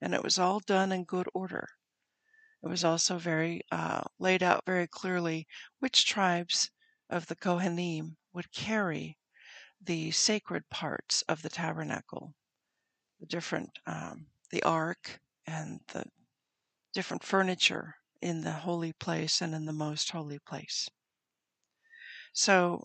And 0.00 0.14
it 0.14 0.22
was 0.22 0.38
all 0.38 0.60
done 0.60 0.92
in 0.92 1.04
good 1.04 1.28
order. 1.34 1.68
It 2.62 2.68
was 2.68 2.84
also 2.84 3.18
very 3.18 3.62
uh, 3.72 4.02
laid 4.20 4.42
out 4.42 4.64
very 4.64 4.86
clearly 4.86 5.48
which 5.80 6.06
tribes 6.06 6.70
of 7.10 7.26
the 7.26 7.36
Kohanim 7.36 8.16
would 8.32 8.52
carry 8.52 9.18
the 9.80 10.10
sacred 10.10 10.68
parts 10.70 11.22
of 11.22 11.42
the 11.42 11.50
tabernacle, 11.50 12.34
the 13.20 13.26
different, 13.26 13.78
um, 13.86 14.26
the 14.50 14.62
ark 14.62 15.20
and 15.46 15.80
the 15.88 16.04
different 16.92 17.24
furniture 17.24 17.96
in 18.20 18.42
the 18.42 18.52
holy 18.52 18.92
place 18.92 19.40
and 19.40 19.54
in 19.54 19.66
the 19.66 19.72
most 19.72 20.10
holy 20.10 20.38
place. 20.38 20.88
So 22.32 22.84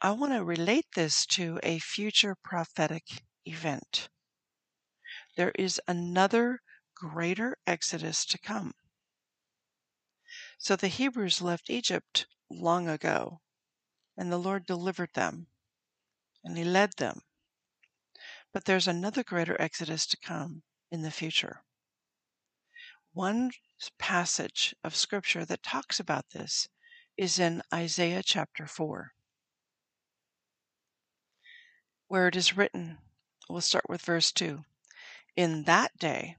I 0.00 0.12
want 0.12 0.32
to 0.32 0.44
relate 0.44 0.86
this 0.94 1.26
to 1.26 1.58
a 1.62 1.78
future 1.78 2.36
prophetic 2.44 3.04
event. 3.44 4.08
There 5.36 5.52
is 5.58 5.80
another 5.86 6.60
greater 6.94 7.58
exodus 7.66 8.24
to 8.26 8.38
come. 8.38 8.72
So 10.58 10.76
the 10.76 10.88
Hebrews 10.88 11.42
left 11.42 11.68
Egypt 11.68 12.26
long 12.50 12.88
ago, 12.88 13.40
and 14.16 14.32
the 14.32 14.38
Lord 14.38 14.66
delivered 14.66 15.12
them, 15.14 15.48
and 16.44 16.56
He 16.56 16.64
led 16.64 16.94
them. 16.94 17.22
But 18.52 18.64
there's 18.64 18.88
another 18.88 19.22
greater 19.22 19.60
exodus 19.60 20.06
to 20.06 20.16
come 20.16 20.62
in 20.90 21.02
the 21.02 21.10
future. 21.10 21.62
One 23.12 23.52
passage 23.98 24.74
of 24.82 24.96
Scripture 24.96 25.44
that 25.44 25.62
talks 25.62 26.00
about 26.00 26.30
this 26.30 26.68
is 27.16 27.38
in 27.38 27.62
Isaiah 27.72 28.22
chapter 28.22 28.66
4, 28.66 29.14
where 32.08 32.28
it 32.28 32.36
is 32.36 32.56
written, 32.56 32.98
we'll 33.48 33.60
start 33.60 33.88
with 33.88 34.02
verse 34.02 34.32
2 34.32 34.64
In 35.36 35.64
that 35.64 35.96
day, 35.98 36.36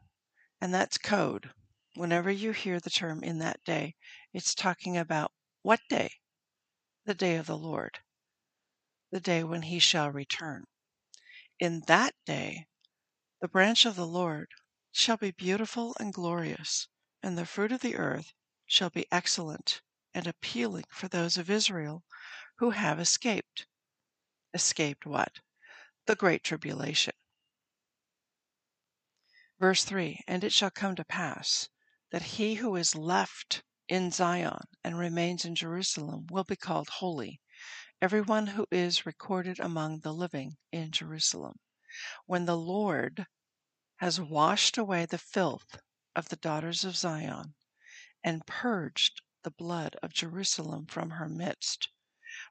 and 0.62 0.74
that's 0.74 0.98
code. 0.98 1.52
Whenever 1.96 2.32
you 2.32 2.52
hear 2.52 2.80
the 2.80 2.90
term 2.90 3.24
in 3.24 3.40
that 3.40 3.64
day, 3.64 3.96
it's 4.34 4.56
talking 4.56 4.98
about 4.98 5.32
what 5.64 5.80
day? 5.90 6.12
The 7.08 7.16
day 7.16 7.38
of 7.38 7.46
the 7.46 7.58
Lord, 7.58 8.00
the 9.12 9.22
day 9.22 9.42
when 9.42 9.62
he 9.62 9.80
shall 9.80 10.12
return. 10.12 10.66
In 11.58 11.84
that 11.88 12.14
day, 12.26 12.68
the 13.40 13.48
branch 13.48 13.86
of 13.86 13.96
the 13.96 14.06
Lord 14.06 14.50
shall 14.92 15.16
be 15.16 15.32
beautiful 15.32 15.96
and 16.02 16.14
glorious, 16.14 16.90
and 17.24 17.38
the 17.38 17.46
fruit 17.46 17.72
of 17.72 17.80
the 17.80 17.96
earth 17.96 18.34
shall 18.66 18.90
be 18.90 19.10
excellent 19.10 19.82
and 20.14 20.28
appealing 20.28 20.84
for 20.90 21.08
those 21.08 21.38
of 21.38 21.50
Israel 21.50 22.04
who 22.58 22.72
have 22.72 23.00
escaped. 23.00 23.68
Escaped 24.54 25.06
what? 25.06 25.40
The 26.08 26.16
great 26.18 26.44
tribulation. 26.44 27.14
Verse 29.58 29.86
3 29.86 30.26
And 30.28 30.44
it 30.44 30.52
shall 30.52 30.72
come 30.72 30.98
to 30.98 31.06
pass 31.06 31.70
that 32.12 32.36
he 32.36 32.56
who 32.56 32.76
is 32.76 32.96
left 32.96 33.64
in 33.88 34.12
Zion 34.12 34.60
and 34.84 34.98
remains 34.98 35.46
in 35.46 35.56
Jerusalem 35.56 36.28
will 36.30 36.44
be 36.44 36.56
called 36.56 36.90
holy, 36.90 37.40
everyone 38.02 38.48
who 38.48 38.68
is 38.72 39.06
recorded 39.06 39.60
among 39.60 40.00
the 40.00 40.14
living 40.14 40.58
in 40.72 40.92
Jerusalem. 40.92 41.60
When 42.26 42.46
the 42.46 42.58
Lord 42.58 43.28
has 43.98 44.20
washed 44.20 44.78
away 44.78 45.06
the 45.06 45.18
filth 45.18 45.80
of 46.16 46.30
the 46.30 46.36
daughters 46.36 46.84
of 46.84 46.98
Zion 46.98 47.56
and 48.24 48.46
purged 48.46 49.22
the 49.44 49.52
blood 49.52 49.96
of 50.04 50.14
Jerusalem 50.14 50.86
from 50.88 51.12
her 51.12 51.30
midst, 51.30 51.90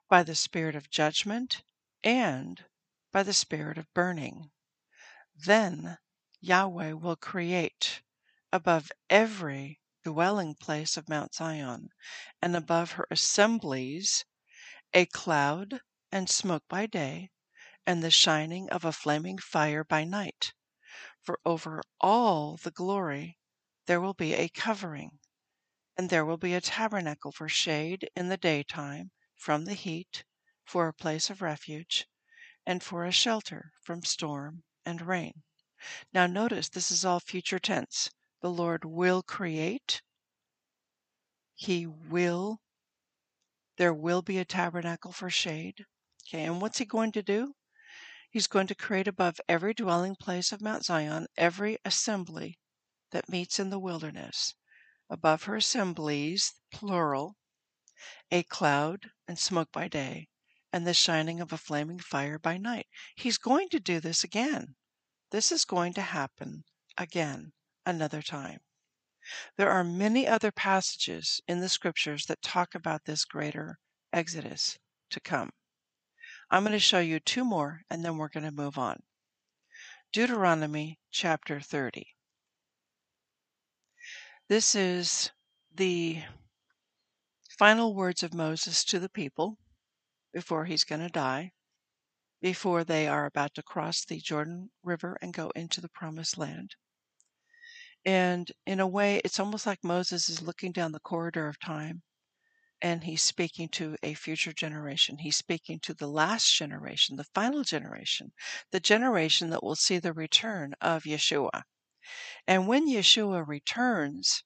by 0.09 0.23
the 0.23 0.35
spirit 0.35 0.75
of 0.75 0.89
judgment 0.89 1.63
and 2.03 2.65
by 3.11 3.23
the 3.23 3.33
spirit 3.33 3.77
of 3.77 3.93
burning. 3.93 4.49
Then 5.35 5.99
Yahweh 6.41 6.93
will 6.93 7.15
create 7.15 8.01
above 8.51 8.91
every 9.09 9.79
dwelling 10.07 10.55
place 10.55 10.95
of 10.95 11.09
Mount 11.09 11.33
Zion 11.33 11.89
and 12.41 12.55
above 12.55 12.91
her 12.91 13.05
assemblies 13.11 14.23
a 14.93 15.05
cloud 15.05 15.81
and 16.13 16.29
smoke 16.29 16.63
by 16.69 16.85
day 16.85 17.29
and 17.85 18.01
the 18.01 18.09
shining 18.09 18.69
of 18.69 18.85
a 18.85 18.93
flaming 18.93 19.37
fire 19.37 19.83
by 19.83 20.05
night. 20.05 20.53
For 21.21 21.41
over 21.43 21.81
all 21.99 22.55
the 22.55 22.71
glory 22.71 23.37
there 23.85 23.99
will 23.99 24.13
be 24.13 24.33
a 24.33 24.47
covering 24.47 25.19
and 25.97 26.09
there 26.09 26.23
will 26.23 26.37
be 26.37 26.53
a 26.53 26.61
tabernacle 26.61 27.33
for 27.33 27.49
shade 27.49 28.09
in 28.15 28.29
the 28.29 28.37
daytime 28.37 29.11
from 29.35 29.65
the 29.65 29.73
heat, 29.73 30.23
for 30.63 30.87
a 30.87 30.93
place 30.93 31.29
of 31.29 31.41
refuge, 31.41 32.07
and 32.65 32.81
for 32.81 33.03
a 33.03 33.11
shelter 33.11 33.73
from 33.81 34.03
storm 34.03 34.63
and 34.85 35.01
rain. 35.01 35.43
Now, 36.13 36.27
notice 36.27 36.69
this 36.69 36.91
is 36.91 37.03
all 37.03 37.19
future 37.19 37.59
tense. 37.59 38.09
The 38.41 38.51
Lord 38.51 38.85
will 38.85 39.23
create, 39.23 40.03
He 41.55 41.87
will, 41.87 42.61
there 43.77 43.93
will 43.93 44.21
be 44.21 44.37
a 44.37 44.45
tabernacle 44.45 45.11
for 45.11 45.31
shade. 45.31 45.85
Okay, 46.27 46.43
and 46.43 46.61
what's 46.61 46.77
He 46.77 46.85
going 46.85 47.11
to 47.13 47.23
do? 47.23 47.55
He's 48.29 48.45
going 48.45 48.67
to 48.67 48.75
create 48.75 49.07
above 49.07 49.41
every 49.49 49.73
dwelling 49.73 50.15
place 50.15 50.51
of 50.51 50.61
Mount 50.61 50.85
Zion 50.85 51.25
every 51.35 51.79
assembly 51.83 52.59
that 53.09 53.27
meets 53.27 53.57
in 53.57 53.71
the 53.71 53.79
wilderness 53.79 54.53
above 55.09 55.43
her 55.43 55.55
assemblies, 55.55 56.53
plural, 56.71 57.37
a 58.29 58.43
cloud 58.43 59.09
and 59.27 59.39
smoke 59.39 59.71
by 59.71 59.87
day, 59.87 60.29
and 60.71 60.85
the 60.85 60.93
shining 60.93 61.41
of 61.41 61.51
a 61.51 61.57
flaming 61.57 61.97
fire 61.99 62.37
by 62.37 62.57
night. 62.57 62.85
He's 63.15 63.39
going 63.39 63.69
to 63.69 63.79
do 63.79 63.99
this 63.99 64.23
again. 64.23 64.75
This 65.31 65.51
is 65.51 65.65
going 65.65 65.93
to 65.93 66.01
happen 66.01 66.65
again 66.97 67.53
another 67.87 68.21
time. 68.21 68.59
There 69.55 69.71
are 69.71 69.83
many 69.83 70.27
other 70.27 70.51
passages 70.51 71.41
in 71.47 71.61
the 71.61 71.69
scriptures 71.69 72.25
that 72.25 72.41
talk 72.41 72.75
about 72.75 73.05
this 73.05 73.25
greater 73.25 73.79
exodus 74.11 74.77
to 75.09 75.19
come. 75.19 75.51
I'm 76.51 76.63
going 76.63 76.73
to 76.73 76.79
show 76.79 76.99
you 76.99 77.19
two 77.19 77.45
more 77.45 77.81
and 77.89 78.03
then 78.03 78.17
we're 78.17 78.29
going 78.29 78.45
to 78.45 78.51
move 78.51 78.77
on. 78.77 79.03
Deuteronomy 80.11 80.99
chapter 81.11 81.59
30. 81.59 82.15
This 84.49 84.75
is 84.75 85.31
the 85.73 86.23
final 87.57 87.93
words 87.93 88.23
of 88.23 88.33
Moses 88.33 88.83
to 88.85 88.99
the 88.99 89.09
people 89.09 89.57
before 90.33 90.65
he's 90.65 90.83
going 90.83 91.01
to 91.01 91.09
die, 91.09 91.51
before 92.41 92.83
they 92.83 93.07
are 93.07 93.25
about 93.25 93.53
to 93.55 93.63
cross 93.63 94.05
the 94.05 94.19
Jordan 94.19 94.71
River 94.83 95.17
and 95.21 95.33
go 95.33 95.51
into 95.55 95.81
the 95.81 95.89
promised 95.89 96.37
land. 96.37 96.75
And 98.05 98.51
in 98.65 98.79
a 98.79 98.87
way, 98.87 99.21
it's 99.25 99.39
almost 99.39 99.65
like 99.65 99.83
Moses 99.83 100.29
is 100.29 100.41
looking 100.41 100.71
down 100.71 100.91
the 100.91 100.99
corridor 100.99 101.47
of 101.47 101.59
time 101.59 102.03
and 102.81 103.03
he's 103.03 103.23
speaking 103.23 103.69
to 103.69 103.97
a 104.03 104.13
future 104.13 104.53
generation. 104.53 105.17
He's 105.17 105.35
speaking 105.35 105.79
to 105.81 105.93
the 105.93 106.07
last 106.07 106.53
generation, 106.55 107.15
the 107.15 107.23
final 107.33 107.63
generation, 107.63 108.33
the 108.71 108.79
generation 108.79 109.49
that 109.49 109.63
will 109.63 109.75
see 109.75 109.97
the 109.97 110.13
return 110.13 110.73
of 110.79 111.03
Yeshua. 111.03 111.63
And 112.47 112.67
when 112.67 112.87
Yeshua 112.87 113.47
returns, 113.47 114.43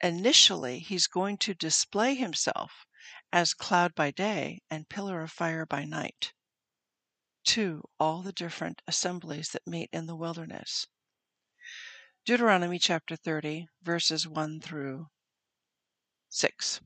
initially 0.00 0.78
he's 0.78 1.06
going 1.08 1.36
to 1.38 1.54
display 1.54 2.14
himself 2.14 2.86
as 3.32 3.54
cloud 3.54 3.94
by 3.94 4.12
day 4.12 4.60
and 4.70 4.88
pillar 4.88 5.22
of 5.22 5.32
fire 5.32 5.66
by 5.66 5.84
night 5.84 6.32
to 7.44 7.82
all 7.98 8.22
the 8.22 8.32
different 8.32 8.82
assemblies 8.86 9.50
that 9.50 9.66
meet 9.66 9.90
in 9.92 10.06
the 10.06 10.16
wilderness. 10.16 10.86
Deuteronomy 12.28 12.78
chapter 12.78 13.16
30, 13.16 13.68
verses 13.82 14.28
1 14.28 14.60
through 14.60 15.06
6. 16.28 16.82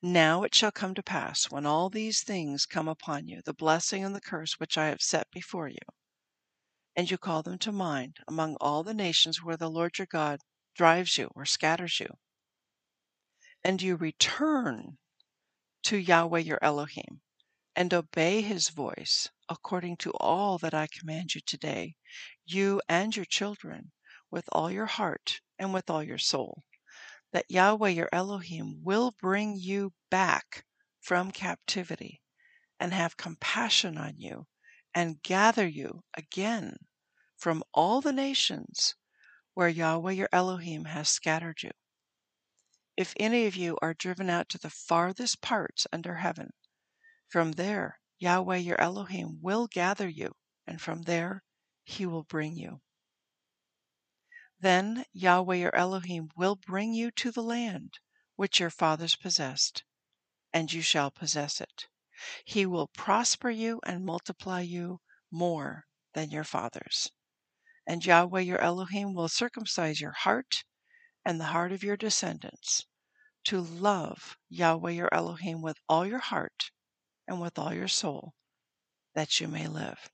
Now 0.00 0.44
it 0.44 0.54
shall 0.54 0.70
come 0.70 0.94
to 0.94 1.02
pass, 1.02 1.50
when 1.50 1.66
all 1.66 1.90
these 1.90 2.22
things 2.22 2.64
come 2.64 2.86
upon 2.86 3.26
you, 3.26 3.42
the 3.44 3.52
blessing 3.52 4.04
and 4.04 4.14
the 4.14 4.20
curse 4.20 4.60
which 4.60 4.78
I 4.78 4.86
have 4.86 5.02
set 5.02 5.28
before 5.32 5.66
you, 5.66 5.80
and 6.94 7.10
you 7.10 7.18
call 7.18 7.42
them 7.42 7.58
to 7.58 7.72
mind 7.72 8.18
among 8.28 8.54
all 8.60 8.84
the 8.84 8.94
nations 8.94 9.42
where 9.42 9.56
the 9.56 9.68
Lord 9.68 9.98
your 9.98 10.06
God 10.06 10.38
drives 10.76 11.18
you 11.18 11.32
or 11.34 11.44
scatters 11.44 11.98
you, 11.98 12.14
and 13.64 13.82
you 13.82 13.96
return 13.96 14.98
to 15.82 15.96
Yahweh 15.96 16.38
your 16.38 16.60
Elohim, 16.62 17.22
and 17.74 17.92
obey 17.92 18.40
his 18.40 18.68
voice 18.68 19.28
according 19.48 19.96
to 19.96 20.12
all 20.12 20.58
that 20.58 20.74
I 20.74 20.86
command 20.86 21.34
you 21.34 21.40
today, 21.44 21.96
you 22.46 22.80
and 22.88 23.16
your 23.16 23.26
children, 23.26 23.90
with 24.30 24.48
all 24.52 24.70
your 24.70 24.86
heart 24.86 25.40
and 25.58 25.72
with 25.72 25.90
all 25.90 26.02
your 26.02 26.18
soul, 26.18 26.64
that 27.32 27.50
Yahweh 27.50 27.90
your 27.90 28.08
Elohim 28.12 28.80
will 28.82 29.10
bring 29.20 29.56
you 29.56 29.92
back 30.10 30.64
from 31.00 31.30
captivity 31.30 32.22
and 32.80 32.92
have 32.92 33.16
compassion 33.16 33.98
on 33.98 34.18
you 34.18 34.46
and 34.94 35.22
gather 35.22 35.66
you 35.66 36.04
again 36.14 36.76
from 37.36 37.62
all 37.74 38.00
the 38.00 38.12
nations 38.12 38.94
where 39.54 39.68
Yahweh 39.68 40.12
your 40.12 40.28
Elohim 40.32 40.84
has 40.86 41.08
scattered 41.08 41.62
you. 41.62 41.70
If 42.96 43.12
any 43.18 43.46
of 43.46 43.56
you 43.56 43.76
are 43.82 43.94
driven 43.94 44.30
out 44.30 44.48
to 44.50 44.58
the 44.58 44.70
farthest 44.70 45.40
parts 45.40 45.86
under 45.92 46.14
heaven, 46.16 46.52
from 47.28 47.52
there 47.52 48.00
Yahweh 48.18 48.56
your 48.58 48.80
Elohim 48.80 49.40
will 49.42 49.66
gather 49.66 50.08
you, 50.08 50.36
and 50.66 50.80
from 50.80 51.02
there 51.02 51.42
he 51.84 52.06
will 52.06 52.22
bring 52.22 52.56
you. 52.56 52.80
Then 54.64 55.04
Yahweh 55.12 55.56
your 55.56 55.76
Elohim 55.76 56.30
will 56.36 56.56
bring 56.56 56.94
you 56.94 57.10
to 57.10 57.30
the 57.30 57.42
land 57.42 57.98
which 58.36 58.58
your 58.58 58.70
fathers 58.70 59.14
possessed, 59.14 59.84
and 60.54 60.72
you 60.72 60.80
shall 60.80 61.10
possess 61.10 61.60
it. 61.60 61.86
He 62.46 62.64
will 62.64 62.86
prosper 62.86 63.50
you 63.50 63.82
and 63.84 64.06
multiply 64.06 64.62
you 64.62 65.02
more 65.30 65.84
than 66.14 66.30
your 66.30 66.44
fathers. 66.44 67.12
And 67.86 68.06
Yahweh 68.06 68.40
your 68.40 68.58
Elohim 68.58 69.12
will 69.12 69.28
circumcise 69.28 70.00
your 70.00 70.12
heart 70.12 70.64
and 71.26 71.38
the 71.38 71.52
heart 71.52 71.70
of 71.70 71.84
your 71.84 71.98
descendants 71.98 72.86
to 73.44 73.60
love 73.60 74.38
Yahweh 74.48 74.92
your 74.92 75.12
Elohim 75.12 75.60
with 75.60 75.76
all 75.90 76.06
your 76.06 76.20
heart 76.20 76.70
and 77.28 77.38
with 77.38 77.58
all 77.58 77.74
your 77.74 77.86
soul, 77.86 78.32
that 79.12 79.40
you 79.40 79.46
may 79.46 79.68
live. 79.68 80.08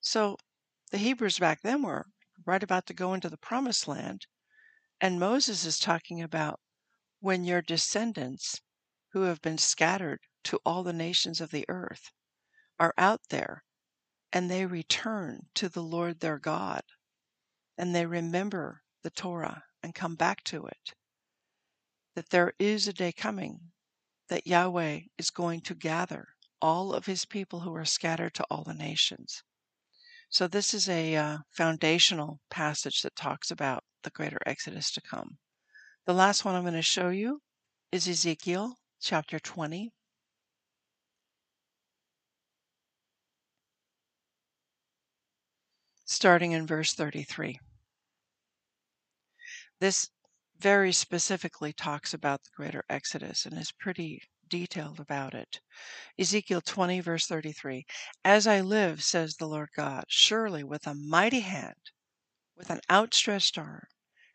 So 0.00 0.36
the 0.90 0.98
Hebrews 0.98 1.38
back 1.38 1.62
then 1.62 1.82
were 1.82 2.06
right 2.46 2.62
about 2.62 2.86
to 2.86 2.94
go 2.94 3.14
into 3.14 3.28
the 3.28 3.36
promised 3.36 3.86
land, 3.86 4.26
and 5.00 5.20
Moses 5.20 5.64
is 5.64 5.78
talking 5.78 6.22
about 6.22 6.60
when 7.20 7.44
your 7.44 7.62
descendants 7.62 8.60
who 9.12 9.22
have 9.22 9.42
been 9.42 9.58
scattered 9.58 10.20
to 10.44 10.60
all 10.64 10.82
the 10.82 10.92
nations 10.92 11.40
of 11.40 11.50
the 11.50 11.64
earth 11.68 12.12
are 12.78 12.94
out 12.96 13.20
there 13.28 13.64
and 14.32 14.50
they 14.50 14.64
return 14.64 15.48
to 15.54 15.68
the 15.68 15.82
Lord 15.82 16.20
their 16.20 16.38
God 16.38 16.82
and 17.76 17.94
they 17.94 18.06
remember 18.06 18.82
the 19.02 19.10
Torah 19.10 19.64
and 19.82 19.94
come 19.94 20.14
back 20.14 20.44
to 20.44 20.66
it, 20.66 20.94
that 22.14 22.30
there 22.30 22.52
is 22.58 22.86
a 22.86 22.92
day 22.92 23.12
coming 23.12 23.72
that 24.28 24.46
Yahweh 24.46 25.00
is 25.18 25.30
going 25.30 25.60
to 25.62 25.74
gather 25.74 26.28
all 26.62 26.92
of 26.92 27.06
his 27.06 27.24
people 27.24 27.60
who 27.60 27.74
are 27.74 27.84
scattered 27.84 28.34
to 28.34 28.44
all 28.50 28.62
the 28.62 28.74
nations. 28.74 29.42
So, 30.32 30.46
this 30.46 30.72
is 30.72 30.88
a 30.88 31.16
uh, 31.16 31.38
foundational 31.50 32.40
passage 32.50 33.02
that 33.02 33.16
talks 33.16 33.50
about 33.50 33.82
the 34.04 34.10
greater 34.10 34.38
exodus 34.46 34.92
to 34.92 35.00
come. 35.00 35.38
The 36.06 36.14
last 36.14 36.44
one 36.44 36.54
I'm 36.54 36.62
going 36.62 36.74
to 36.74 36.82
show 36.82 37.08
you 37.08 37.42
is 37.90 38.06
Ezekiel 38.06 38.76
chapter 39.00 39.40
20. 39.40 39.90
Starting 46.04 46.52
in 46.52 46.64
verse 46.64 46.94
33. 46.94 47.58
This 49.80 50.10
very 50.58 50.92
specifically 50.92 51.72
talks 51.72 52.14
about 52.14 52.44
the 52.44 52.50
greater 52.54 52.84
exodus 52.88 53.46
and 53.46 53.58
is 53.58 53.72
pretty 53.72 54.22
detailed 54.50 55.00
about 55.00 55.32
it. 55.32 55.60
Ezekiel 56.18 56.60
20, 56.60 57.00
verse 57.00 57.26
33 57.26 57.86
As 58.24 58.46
I 58.46 58.60
live, 58.60 59.02
says 59.02 59.36
the 59.36 59.46
Lord 59.46 59.70
God, 59.74 60.04
surely 60.08 60.62
with 60.62 60.86
a 60.86 60.94
mighty 60.94 61.40
hand, 61.40 61.92
with 62.56 62.68
an 62.68 62.80
outstretched 62.90 63.56
arm, 63.56 63.86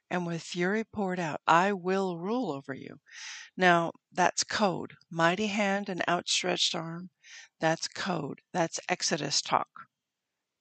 and 0.10 0.26
with 0.26 0.42
fury 0.42 0.84
poured 0.84 1.20
out, 1.20 1.42
I 1.46 1.74
will 1.74 2.18
rule 2.18 2.52
over 2.52 2.74
you. 2.74 3.00
Now, 3.58 3.92
that's 4.12 4.44
code. 4.44 4.94
Mighty 5.12 5.48
hand 5.48 5.90
and 5.90 6.02
outstretched 6.08 6.74
arm, 6.74 7.10
that's 7.60 7.88
code. 7.88 8.42
That's 8.54 8.80
Exodus 8.90 9.42
talk. 9.42 9.70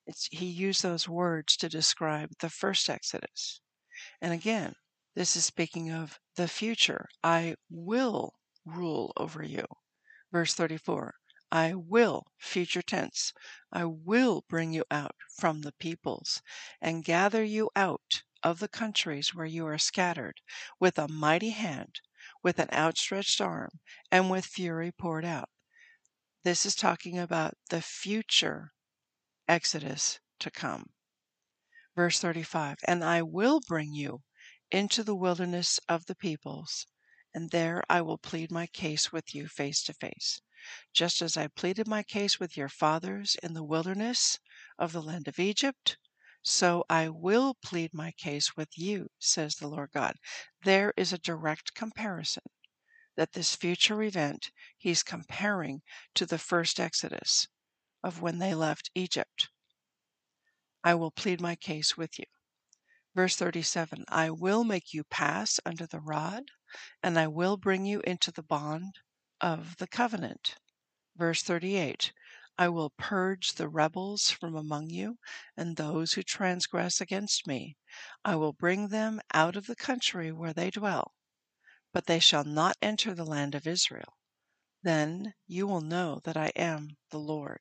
It's, 0.06 0.26
he 0.26 0.46
used 0.46 0.82
those 0.82 1.08
words 1.08 1.56
to 1.58 1.68
describe 1.68 2.30
the 2.40 2.50
first 2.50 2.90
Exodus. 2.90 3.60
And 4.20 4.32
again, 4.32 4.74
this 5.14 5.36
is 5.36 5.44
speaking 5.44 5.90
of 5.90 6.18
the 6.36 6.48
future. 6.48 7.08
I 7.22 7.56
will 7.70 8.34
rule 8.64 9.12
over 9.16 9.42
you. 9.42 9.64
Verse 10.32 10.54
34 10.54 11.14
I 11.52 11.74
will, 11.74 12.26
future 12.38 12.82
tense, 12.82 13.32
I 13.70 13.84
will 13.84 14.44
bring 14.48 14.72
you 14.72 14.84
out 14.90 15.14
from 15.36 15.60
the 15.60 15.72
peoples 15.72 16.42
and 16.80 17.04
gather 17.04 17.44
you 17.44 17.70
out 17.76 18.22
of 18.42 18.58
the 18.58 18.68
countries 18.68 19.34
where 19.34 19.46
you 19.46 19.66
are 19.66 19.78
scattered 19.78 20.40
with 20.80 20.98
a 20.98 21.08
mighty 21.08 21.50
hand, 21.50 22.00
with 22.42 22.58
an 22.58 22.68
outstretched 22.72 23.40
arm, 23.40 23.80
and 24.10 24.30
with 24.30 24.46
fury 24.46 24.92
poured 24.92 25.24
out. 25.24 25.48
This 26.42 26.66
is 26.66 26.74
talking 26.74 27.18
about 27.18 27.54
the 27.70 27.80
future 27.80 28.72
Exodus 29.46 30.20
to 30.40 30.50
come. 30.50 30.90
Verse 31.94 32.18
35 32.18 32.78
And 32.84 33.04
I 33.04 33.22
will 33.22 33.60
bring 33.60 33.94
you 33.94 34.22
into 34.70 35.02
the 35.02 35.14
wilderness 35.14 35.78
of 35.88 36.06
the 36.06 36.16
peoples, 36.16 36.86
and 37.34 37.50
there 37.50 37.82
I 37.90 38.00
will 38.00 38.18
plead 38.18 38.50
my 38.52 38.66
case 38.68 39.12
with 39.12 39.34
you 39.34 39.48
face 39.48 39.82
to 39.84 39.92
face, 39.92 40.40
just 40.92 41.20
as 41.20 41.36
I 41.36 41.48
pleaded 41.48 41.88
my 41.88 42.02
case 42.02 42.38
with 42.38 42.56
your 42.56 42.68
fathers 42.68 43.36
in 43.42 43.54
the 43.54 43.64
wilderness 43.64 44.38
of 44.78 44.92
the 44.92 45.02
land 45.02 45.26
of 45.26 45.38
Egypt. 45.38 45.98
So 46.42 46.84
I 46.88 47.08
will 47.08 47.54
plead 47.54 47.92
my 47.92 48.12
case 48.12 48.56
with 48.56 48.78
you, 48.78 49.08
says 49.18 49.56
the 49.56 49.66
Lord 49.66 49.90
God. 49.92 50.16
There 50.62 50.92
is 50.96 51.12
a 51.12 51.18
direct 51.18 51.74
comparison 51.74 52.44
that 53.16 53.32
this 53.32 53.56
future 53.56 54.02
event 54.02 54.50
he's 54.76 55.02
comparing 55.02 55.82
to 56.14 56.26
the 56.26 56.38
first 56.38 56.78
Exodus 56.78 57.48
of 58.02 58.20
when 58.20 58.38
they 58.38 58.54
left 58.54 58.90
Egypt. 58.94 59.48
I 60.84 60.94
will 60.94 61.10
plead 61.10 61.40
my 61.40 61.56
case 61.56 61.96
with 61.96 62.18
you. 62.18 62.26
Verse 63.14 63.36
37 63.36 64.04
I 64.08 64.30
will 64.30 64.64
make 64.64 64.92
you 64.92 65.04
pass 65.04 65.58
under 65.64 65.86
the 65.86 66.00
rod, 66.00 66.44
and 67.02 67.18
I 67.18 67.26
will 67.26 67.56
bring 67.56 67.84
you 67.84 68.00
into 68.00 68.30
the 68.30 68.42
bond 68.42 68.98
of 69.40 69.76
the 69.76 69.86
covenant. 69.86 70.56
Verse 71.16 71.42
38 71.42 72.12
I 72.56 72.68
will 72.68 72.90
purge 72.90 73.54
the 73.54 73.68
rebels 73.68 74.30
from 74.30 74.54
among 74.54 74.90
you, 74.90 75.18
and 75.56 75.76
those 75.76 76.12
who 76.12 76.22
transgress 76.22 77.00
against 77.00 77.46
me. 77.46 77.76
I 78.24 78.36
will 78.36 78.52
bring 78.52 78.88
them 78.88 79.20
out 79.32 79.56
of 79.56 79.66
the 79.66 79.76
country 79.76 80.30
where 80.30 80.52
they 80.52 80.70
dwell, 80.70 81.14
but 81.92 82.06
they 82.06 82.20
shall 82.20 82.44
not 82.44 82.76
enter 82.80 83.14
the 83.14 83.24
land 83.24 83.54
of 83.54 83.66
Israel. 83.66 84.16
Then 84.82 85.34
you 85.46 85.66
will 85.66 85.80
know 85.80 86.20
that 86.24 86.36
I 86.36 86.52
am 86.54 86.96
the 87.10 87.18
Lord. 87.18 87.60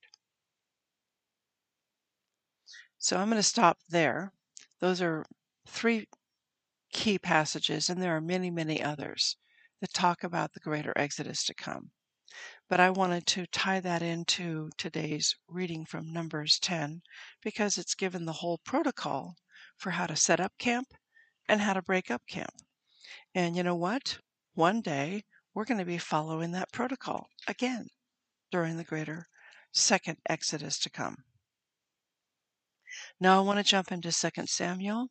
So 2.97 3.17
I'm 3.17 3.30
going 3.30 3.39
to 3.39 3.43
stop 3.43 3.80
there. 3.89 4.32
Those 4.80 5.02
are 5.02 5.26
three 5.67 6.08
key 6.93 7.19
passages, 7.19 7.89
and 7.89 8.01
there 8.01 8.15
are 8.15 8.21
many, 8.21 8.49
many 8.49 8.82
others 8.82 9.36
that 9.82 9.93
talk 9.93 10.23
about 10.23 10.53
the 10.53 10.60
greater 10.60 10.93
exodus 10.95 11.43
to 11.43 11.53
come. 11.53 11.91
But 12.69 12.79
I 12.79 12.89
wanted 12.89 13.27
to 13.27 13.45
tie 13.47 13.79
that 13.82 14.01
into 14.01 14.69
today's 14.77 15.36
reading 15.47 15.86
from 15.86 16.13
Numbers 16.13 16.60
10 16.60 17.01
because 17.41 17.77
it's 17.77 17.95
given 17.95 18.26
the 18.26 18.34
whole 18.34 18.59
protocol 18.59 19.36
for 19.76 19.91
how 19.91 20.07
to 20.07 20.15
set 20.15 20.39
up 20.39 20.57
camp 20.57 20.88
and 21.47 21.61
how 21.61 21.74
to 21.74 21.82
break 21.82 22.09
up 22.09 22.22
camp. 22.28 22.53
And 23.36 23.57
you 23.57 23.63
know 23.63 23.76
what? 23.76 24.20
One 24.53 24.82
day 24.82 25.26
we're 25.53 25.65
going 25.65 25.80
to 25.80 25.86
be 25.86 25.97
following 25.97 26.51
that 26.51 26.72
protocol 26.72 27.28
again 27.47 27.89
during 28.51 28.78
the 28.78 28.84
greater 28.84 29.28
second 29.72 30.17
exodus 30.30 30.80
to 30.80 30.89
come. 30.89 31.17
Now 33.20 33.39
I 33.39 33.41
want 33.41 33.57
to 33.57 33.63
jump 33.63 33.91
into 33.91 34.11
2 34.11 34.45
Samuel 34.45 35.09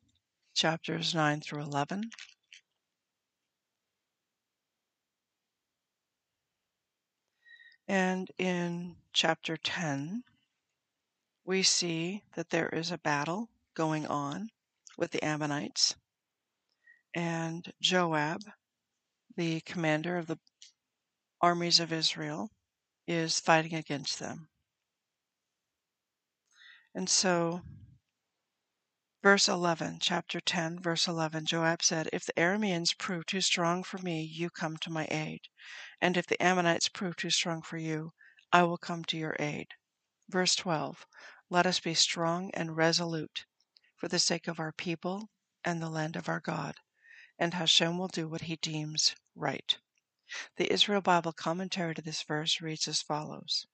chapters 0.54 1.14
9 1.14 1.40
through 1.40 1.62
11. 1.62 2.10
And 7.88 8.30
in 8.38 8.96
chapter 9.12 9.56
10, 9.56 10.22
we 11.44 11.62
see 11.62 12.22
that 12.34 12.50
there 12.50 12.68
is 12.68 12.90
a 12.90 12.98
battle 12.98 13.50
going 13.74 14.06
on 14.06 14.48
with 14.96 15.10
the 15.10 15.24
Ammonites, 15.24 15.96
and 17.14 17.72
Joab, 17.80 18.40
the 19.36 19.60
commander 19.62 20.16
of 20.16 20.26
the 20.26 20.38
armies 21.40 21.80
of 21.80 21.92
Israel, 21.92 22.50
is 23.06 23.40
fighting 23.40 23.74
against 23.74 24.18
them. 24.18 24.48
And 26.94 27.08
so 27.08 27.62
Verse 29.22 29.46
11, 29.46 30.00
chapter 30.00 30.40
10, 30.40 30.80
verse 30.80 31.06
11 31.06 31.46
Joab 31.46 31.80
said, 31.80 32.08
If 32.12 32.26
the 32.26 32.32
Arameans 32.36 32.98
prove 32.98 33.24
too 33.24 33.40
strong 33.40 33.84
for 33.84 33.98
me, 33.98 34.20
you 34.20 34.50
come 34.50 34.76
to 34.78 34.90
my 34.90 35.06
aid. 35.12 35.42
And 36.00 36.16
if 36.16 36.26
the 36.26 36.42
Ammonites 36.42 36.88
prove 36.88 37.14
too 37.14 37.30
strong 37.30 37.62
for 37.62 37.76
you, 37.76 38.14
I 38.52 38.64
will 38.64 38.78
come 38.78 39.04
to 39.04 39.16
your 39.16 39.36
aid. 39.38 39.74
Verse 40.28 40.56
12 40.56 41.06
Let 41.50 41.66
us 41.66 41.78
be 41.78 41.94
strong 41.94 42.50
and 42.52 42.76
resolute 42.76 43.46
for 43.96 44.08
the 44.08 44.18
sake 44.18 44.48
of 44.48 44.58
our 44.58 44.72
people 44.72 45.30
and 45.64 45.80
the 45.80 45.88
land 45.88 46.16
of 46.16 46.28
our 46.28 46.40
God, 46.40 46.74
and 47.38 47.54
Hashem 47.54 47.98
will 47.98 48.08
do 48.08 48.26
what 48.26 48.42
he 48.42 48.56
deems 48.56 49.14
right. 49.36 49.78
The 50.56 50.72
Israel 50.72 51.00
Bible 51.00 51.32
commentary 51.32 51.94
to 51.94 52.02
this 52.02 52.24
verse 52.24 52.60
reads 52.60 52.88
as 52.88 53.02
follows 53.02 53.68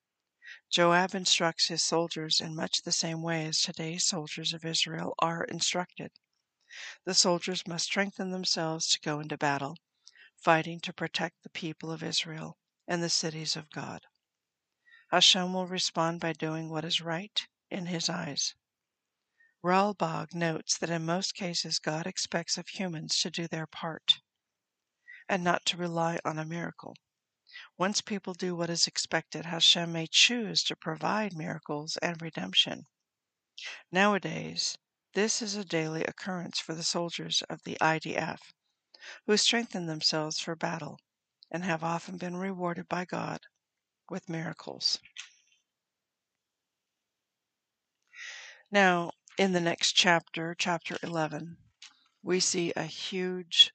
Joab 0.71 1.15
instructs 1.15 1.67
his 1.67 1.83
soldiers 1.83 2.41
in 2.41 2.57
much 2.57 2.81
the 2.81 2.91
same 2.91 3.21
way 3.23 3.45
as 3.45 3.61
today's 3.61 4.07
soldiers 4.07 4.55
of 4.55 4.65
Israel 4.65 5.15
are 5.19 5.45
instructed. 5.45 6.11
The 7.05 7.13
soldiers 7.13 7.67
must 7.67 7.85
strengthen 7.85 8.31
themselves 8.31 8.89
to 8.89 9.01
go 9.01 9.21
into 9.21 9.37
battle, 9.37 9.77
fighting 10.37 10.81
to 10.81 10.93
protect 10.95 11.43
the 11.43 11.51
people 11.51 11.93
of 11.93 12.03
Israel 12.03 12.57
and 12.87 13.03
the 13.03 13.11
cities 13.11 13.57
of 13.57 13.69
God. 13.69 14.07
Hashem 15.11 15.53
will 15.53 15.67
respond 15.67 16.21
by 16.21 16.33
doing 16.33 16.71
what 16.71 16.85
is 16.85 17.01
right 17.01 17.47
in 17.69 17.87
his 17.87 18.09
eyes. 18.09 18.55
Ralbag 19.63 20.35
notes 20.35 20.79
that 20.79 20.89
in 20.89 21.05
most 21.05 21.35
cases 21.35 21.79
God 21.79 22.07
expects 22.07 22.57
of 22.57 22.69
humans 22.69 23.19
to 23.21 23.31
do 23.31 23.49
their 23.49 23.67
part 23.67 24.21
and 25.29 25.45
not 25.45 25.67
to 25.67 25.77
rely 25.77 26.19
on 26.25 26.39
a 26.39 26.45
miracle. 26.45 26.97
Once 27.79 28.01
people 28.01 28.35
do 28.35 28.57
what 28.57 28.69
is 28.69 28.89
expected, 28.89 29.47
Hashem 29.47 29.93
may 29.93 30.09
choose 30.09 30.65
to 30.65 30.75
provide 30.75 31.33
miracles 31.33 31.97
and 31.99 32.21
redemption. 32.21 32.87
Nowadays, 33.93 34.77
this 35.15 35.41
is 35.41 35.55
a 35.55 35.65
daily 35.65 36.03
occurrence 36.03 36.59
for 36.59 36.75
the 36.75 36.83
soldiers 36.83 37.41
of 37.43 37.63
the 37.63 37.79
IDF, 37.81 38.41
who 39.27 39.37
strengthen 39.37 39.87
themselves 39.87 40.41
for 40.41 40.57
battle 40.57 40.99
and 41.53 41.63
have 41.63 41.85
often 41.85 42.19
been 42.19 42.37
rewarded 42.37 42.89
by 42.89 43.05
God 43.05 43.43
with 44.11 44.29
miracles. 44.29 44.99
Now, 48.73 49.13
in 49.39 49.53
the 49.53 49.61
next 49.61 49.93
chapter, 49.93 50.57
chapter 50.59 50.99
11, 51.05 51.59
we 52.25 52.41
see 52.41 52.73
a 52.75 52.83
huge 52.83 53.73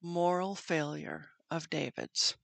moral 0.00 0.54
failure 0.54 1.28
of 1.50 1.68
David's. 1.68 2.34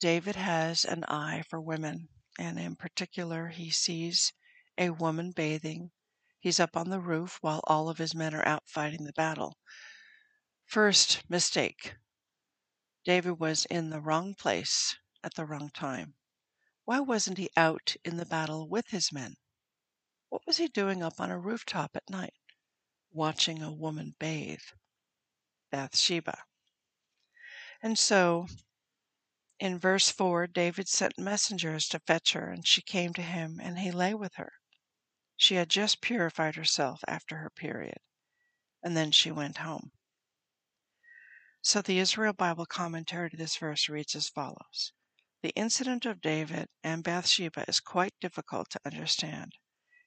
David 0.00 0.34
has 0.36 0.86
an 0.86 1.04
eye 1.04 1.42
for 1.42 1.60
women, 1.60 2.08
and 2.38 2.58
in 2.58 2.74
particular, 2.74 3.48
he 3.48 3.70
sees 3.70 4.32
a 4.78 4.88
woman 4.88 5.30
bathing. 5.30 5.92
He's 6.38 6.58
up 6.58 6.74
on 6.74 6.88
the 6.88 7.00
roof 7.00 7.36
while 7.42 7.60
all 7.64 7.90
of 7.90 7.98
his 7.98 8.14
men 8.14 8.34
are 8.34 8.46
out 8.48 8.66
fighting 8.66 9.04
the 9.04 9.12
battle. 9.12 9.58
First 10.64 11.28
mistake 11.28 11.96
David 13.04 13.32
was 13.32 13.66
in 13.66 13.90
the 13.90 14.00
wrong 14.00 14.34
place 14.34 14.96
at 15.22 15.34
the 15.34 15.44
wrong 15.44 15.68
time. 15.68 16.14
Why 16.86 17.00
wasn't 17.00 17.36
he 17.36 17.50
out 17.54 17.94
in 18.02 18.16
the 18.16 18.24
battle 18.24 18.70
with 18.70 18.86
his 18.88 19.12
men? 19.12 19.36
What 20.30 20.46
was 20.46 20.56
he 20.56 20.68
doing 20.68 21.02
up 21.02 21.20
on 21.20 21.30
a 21.30 21.38
rooftop 21.38 21.94
at 21.94 22.08
night, 22.08 22.40
watching 23.10 23.62
a 23.62 23.70
woman 23.70 24.14
bathe? 24.18 24.64
Bathsheba. 25.70 26.44
And 27.82 27.98
so 27.98 28.46
in 29.60 29.78
verse 29.78 30.08
4, 30.08 30.46
David 30.46 30.88
sent 30.88 31.18
messengers 31.18 31.86
to 31.88 32.00
fetch 32.00 32.32
her, 32.32 32.50
and 32.50 32.66
she 32.66 32.80
came 32.80 33.12
to 33.12 33.20
him, 33.22 33.60
and 33.62 33.78
he 33.78 33.90
lay 33.90 34.14
with 34.14 34.36
her. 34.36 34.54
She 35.36 35.56
had 35.56 35.68
just 35.68 36.00
purified 36.00 36.54
herself 36.54 37.04
after 37.06 37.36
her 37.36 37.50
period, 37.50 37.98
and 38.82 38.96
then 38.96 39.12
she 39.12 39.30
went 39.30 39.58
home. 39.58 39.92
So 41.60 41.82
the 41.82 41.98
Israel 41.98 42.32
Bible 42.32 42.64
commentary 42.64 43.28
to 43.28 43.36
this 43.36 43.58
verse 43.58 43.86
reads 43.86 44.14
as 44.14 44.30
follows 44.30 44.94
The 45.42 45.50
incident 45.50 46.06
of 46.06 46.22
David 46.22 46.70
and 46.82 47.04
Bathsheba 47.04 47.66
is 47.68 47.80
quite 47.80 48.14
difficult 48.18 48.70
to 48.70 48.80
understand. 48.86 49.52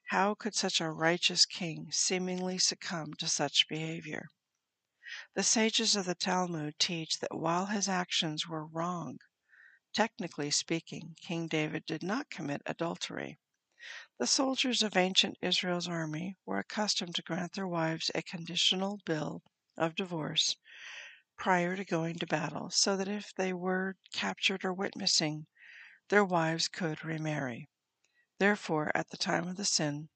How 0.08 0.34
could 0.34 0.56
such 0.56 0.82
a 0.82 0.90
righteous 0.90 1.46
king 1.46 1.92
seemingly 1.92 2.58
succumb 2.58 3.14
to 3.20 3.28
such 3.28 3.68
behavior? 3.68 4.30
The 5.36 5.44
sages 5.44 5.96
of 5.96 6.06
the 6.06 6.16
Talmud 6.16 6.80
teach 6.80 7.20
that 7.20 7.38
while 7.38 7.68
his 7.68 7.88
actions 7.88 8.48
were 8.48 8.66
wrong, 8.66 9.20
Technically 9.94 10.50
speaking, 10.50 11.16
King 11.22 11.48
David 11.48 11.86
did 11.86 12.02
not 12.02 12.32
commit 12.32 12.64
adultery. 12.66 13.38
The 14.18 14.26
soldiers 14.26 14.82
of 14.82 14.98
ancient 14.98 15.38
Israel's 15.40 15.88
army 15.88 16.36
were 16.48 16.58
accustomed 16.58 17.14
to 17.14 17.22
grant 17.22 17.54
their 17.54 17.68
wives 17.68 18.10
a 18.16 18.24
conditional 18.24 19.02
bill 19.06 19.44
of 19.78 19.94
divorce 19.94 20.58
prior 21.38 21.76
to 21.76 21.86
going 21.86 22.18
to 22.18 22.26
battle, 22.26 22.72
so 22.72 22.98
that 22.98 23.08
if 23.08 23.36
they 23.36 23.54
were 23.54 23.96
captured 24.12 24.66
or 24.66 24.74
witnessing, 24.74 25.46
their 26.10 26.26
wives 26.26 26.68
could 26.68 27.06
remarry. 27.06 27.70
Therefore, 28.40 28.92
at 28.96 29.12
the 29.12 29.18
time 29.18 29.48
of 29.48 29.58
the 29.58 29.64
sin, 29.64 30.10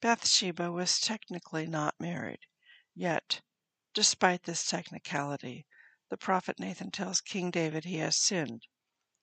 Bathsheba 0.00 0.70
was 0.70 1.00
technically 1.00 1.66
not 1.66 1.98
married. 1.98 2.46
Yet, 2.94 3.40
despite 3.94 4.44
this 4.44 4.64
technicality, 4.64 5.66
the 6.08 6.16
prophet 6.16 6.60
Nathan 6.60 6.92
tells 6.92 7.20
King 7.20 7.50
David 7.50 7.84
he 7.84 7.96
has 7.96 8.16
sinned 8.16 8.68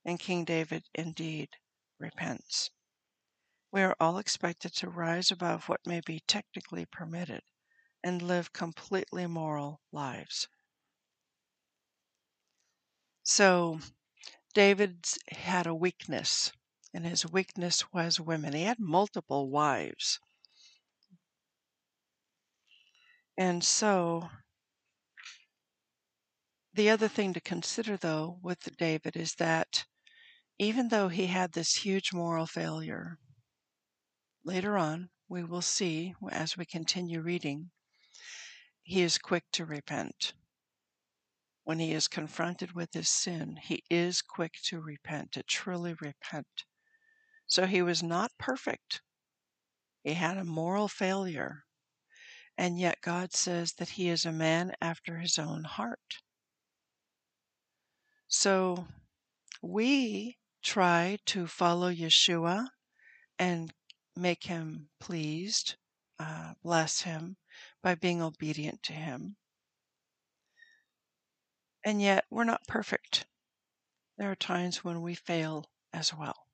and 0.06 0.20
King 0.20 0.45
David 0.45 0.84
indeed 0.93 1.58
repents. 1.99 2.70
We 3.72 3.82
are 3.82 3.95
all 3.99 4.18
expected 4.18 4.74
to 4.76 4.89
rise 4.89 5.32
above 5.32 5.70
what 5.70 5.86
may 5.86 6.02
be 6.02 6.20
technically 6.22 6.86
permitted 6.86 7.43
and 8.04 8.22
live 8.22 8.54
completely 8.54 9.28
moral 9.28 9.82
lives. 9.91 10.47
So, 13.24 13.80
David 14.54 15.08
had 15.30 15.68
a 15.68 15.76
weakness, 15.76 16.52
and 16.93 17.06
his 17.06 17.26
weakness 17.26 17.93
was 17.93 18.20
women. 18.20 18.54
He 18.54 18.64
had 18.64 18.80
multiple 18.80 19.49
wives. 19.49 20.20
And 23.38 23.64
so, 23.64 24.30
the 26.74 26.89
other 26.89 27.08
thing 27.08 27.34
to 27.34 27.41
consider, 27.41 27.97
though, 27.97 28.39
with 28.41 28.76
David 28.78 29.16
is 29.16 29.36
that 29.36 29.86
even 30.62 30.89
though 30.89 31.07
he 31.07 31.26
had 31.26 31.53
this 31.53 31.78
huge 31.78 32.14
moral 32.14 32.45
failure, 32.45 33.18
later 34.45 34.78
on 34.78 35.09
we 35.28 35.43
will 35.43 35.64
see 35.64 36.14
as 36.32 36.55
we 36.55 36.64
continue 36.64 37.20
reading, 37.20 37.72
he 38.84 39.01
is 39.01 39.18
quick 39.18 39.43
to 39.51 39.66
repent. 39.66 40.34
When 41.64 41.80
he 41.80 41.93
is 41.93 42.07
confronted 42.07 42.74
with 42.74 42.93
his 42.93 43.09
sin, 43.09 43.57
he 43.59 43.84
is 43.89 44.22
quick 44.22 44.53
to 44.66 44.80
repent, 44.80 45.32
to 45.32 45.41
truly 45.41 45.95
repent. 45.99 46.66
So 47.47 47.66
he 47.66 47.82
was 47.82 48.03
not 48.03 48.30
perfect. 48.38 49.01
He 50.03 50.14
had 50.14 50.38
a 50.38 50.43
moral 50.43 50.88
failure. 50.88 51.64
And 52.55 52.78
yet 52.78 53.01
God 53.01 53.34
says 53.34 53.74
that 53.80 53.89
he 53.89 54.09
is 54.09 54.26
a 54.26 54.32
man 54.32 54.74
after 54.80 55.18
his 55.18 55.39
own 55.39 55.64
heart. 55.64 56.20
So 58.28 58.86
we 59.64 60.38
try 60.62 61.18
to 61.26 61.47
follow 61.47 61.91
Yeshua 61.91 62.70
and 63.39 63.74
make 64.16 64.43
him 64.43 64.89
pleased, 64.99 65.76
uh, 66.20 66.53
bless 66.64 67.01
him 67.01 67.38
by 67.82 67.95
being 67.95 68.22
obedient 68.22 68.84
to 68.84 68.93
him. 68.93 69.36
And 71.84 72.01
yet, 72.01 72.26
we're 72.30 72.43
not 72.43 72.68
perfect. 72.68 73.26
There 74.18 74.30
are 74.30 74.36
times 74.36 74.84
when 74.84 75.01
we 75.01 75.16
fail 75.16 75.72
as 75.91 76.14
well. 76.14 76.45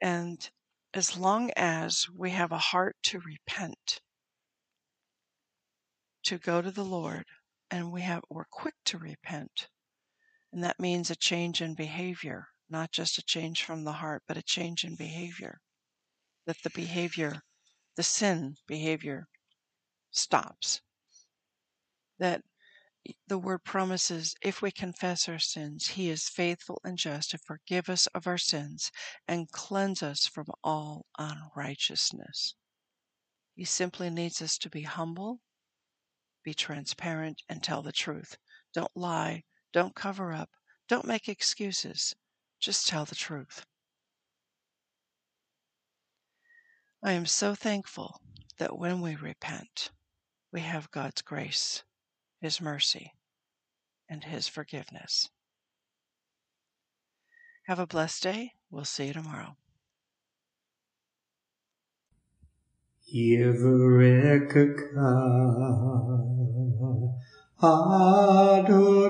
And 0.00 0.48
as 0.94 1.18
long 1.18 1.50
as 1.56 2.08
we 2.08 2.30
have 2.30 2.52
a 2.52 2.58
heart 2.58 2.96
to 3.04 3.20
repent, 3.20 4.00
to 6.22 6.38
go 6.38 6.62
to 6.62 6.70
the 6.70 6.84
Lord, 6.84 7.26
and 7.70 7.92
we 7.92 8.00
have 8.02 8.22
we're 8.30 8.46
quick 8.46 8.74
to 8.86 8.96
repent, 8.98 9.68
and 10.50 10.64
that 10.64 10.80
means 10.80 11.10
a 11.10 11.16
change 11.16 11.60
in 11.60 11.74
behavior 11.74 12.53
not 12.68 12.92
just 12.92 13.18
a 13.18 13.22
change 13.22 13.62
from 13.62 13.84
the 13.84 13.92
heart, 13.92 14.22
but 14.26 14.36
a 14.36 14.42
change 14.42 14.84
in 14.84 14.96
behavior. 14.96 15.60
That 16.46 16.62
the 16.62 16.70
behavior, 16.70 17.42
the 17.96 18.02
sin 18.02 18.56
behavior, 18.66 19.28
stops. 20.10 20.80
That 22.18 22.42
the 23.26 23.38
word 23.38 23.64
promises 23.64 24.34
if 24.40 24.62
we 24.62 24.70
confess 24.70 25.28
our 25.28 25.38
sins, 25.38 25.88
He 25.88 26.08
is 26.08 26.28
faithful 26.28 26.80
and 26.84 26.96
just 26.96 27.30
to 27.30 27.38
forgive 27.38 27.90
us 27.90 28.06
of 28.08 28.26
our 28.26 28.38
sins 28.38 28.90
and 29.28 29.50
cleanse 29.50 30.02
us 30.02 30.26
from 30.26 30.46
all 30.62 31.04
unrighteousness. 31.18 32.54
He 33.54 33.64
simply 33.64 34.10
needs 34.10 34.40
us 34.40 34.56
to 34.58 34.70
be 34.70 34.82
humble, 34.82 35.40
be 36.42 36.54
transparent, 36.54 37.42
and 37.48 37.62
tell 37.62 37.82
the 37.82 37.92
truth. 37.92 38.36
Don't 38.72 38.96
lie, 38.96 39.44
don't 39.72 39.94
cover 39.94 40.32
up, 40.32 40.50
don't 40.88 41.06
make 41.06 41.28
excuses. 41.28 42.14
Just 42.64 42.88
tell 42.88 43.04
the 43.04 43.14
truth. 43.14 43.66
I 47.02 47.12
am 47.12 47.26
so 47.26 47.54
thankful 47.54 48.22
that 48.56 48.78
when 48.78 49.02
we 49.02 49.16
repent, 49.16 49.90
we 50.50 50.62
have 50.62 50.90
God's 50.90 51.20
grace, 51.20 51.82
His 52.40 52.62
mercy, 52.62 53.12
and 54.08 54.24
His 54.24 54.48
forgiveness. 54.48 55.28
Have 57.64 57.78
a 57.78 57.86
blessed 57.86 58.22
day. 58.22 58.52
We'll 58.70 58.86
see 58.86 59.08
you 59.08 59.12
tomorrow. 59.12 59.58
Adonai 67.62 69.04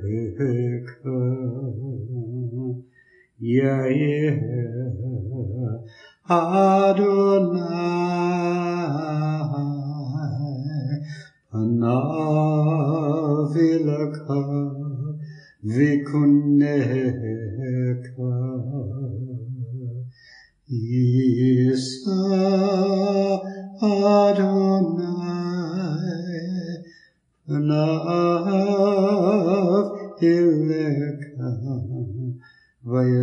Yair 3.41 4.41
Adonai 6.29 7.85
Vikuneka 15.65 17.25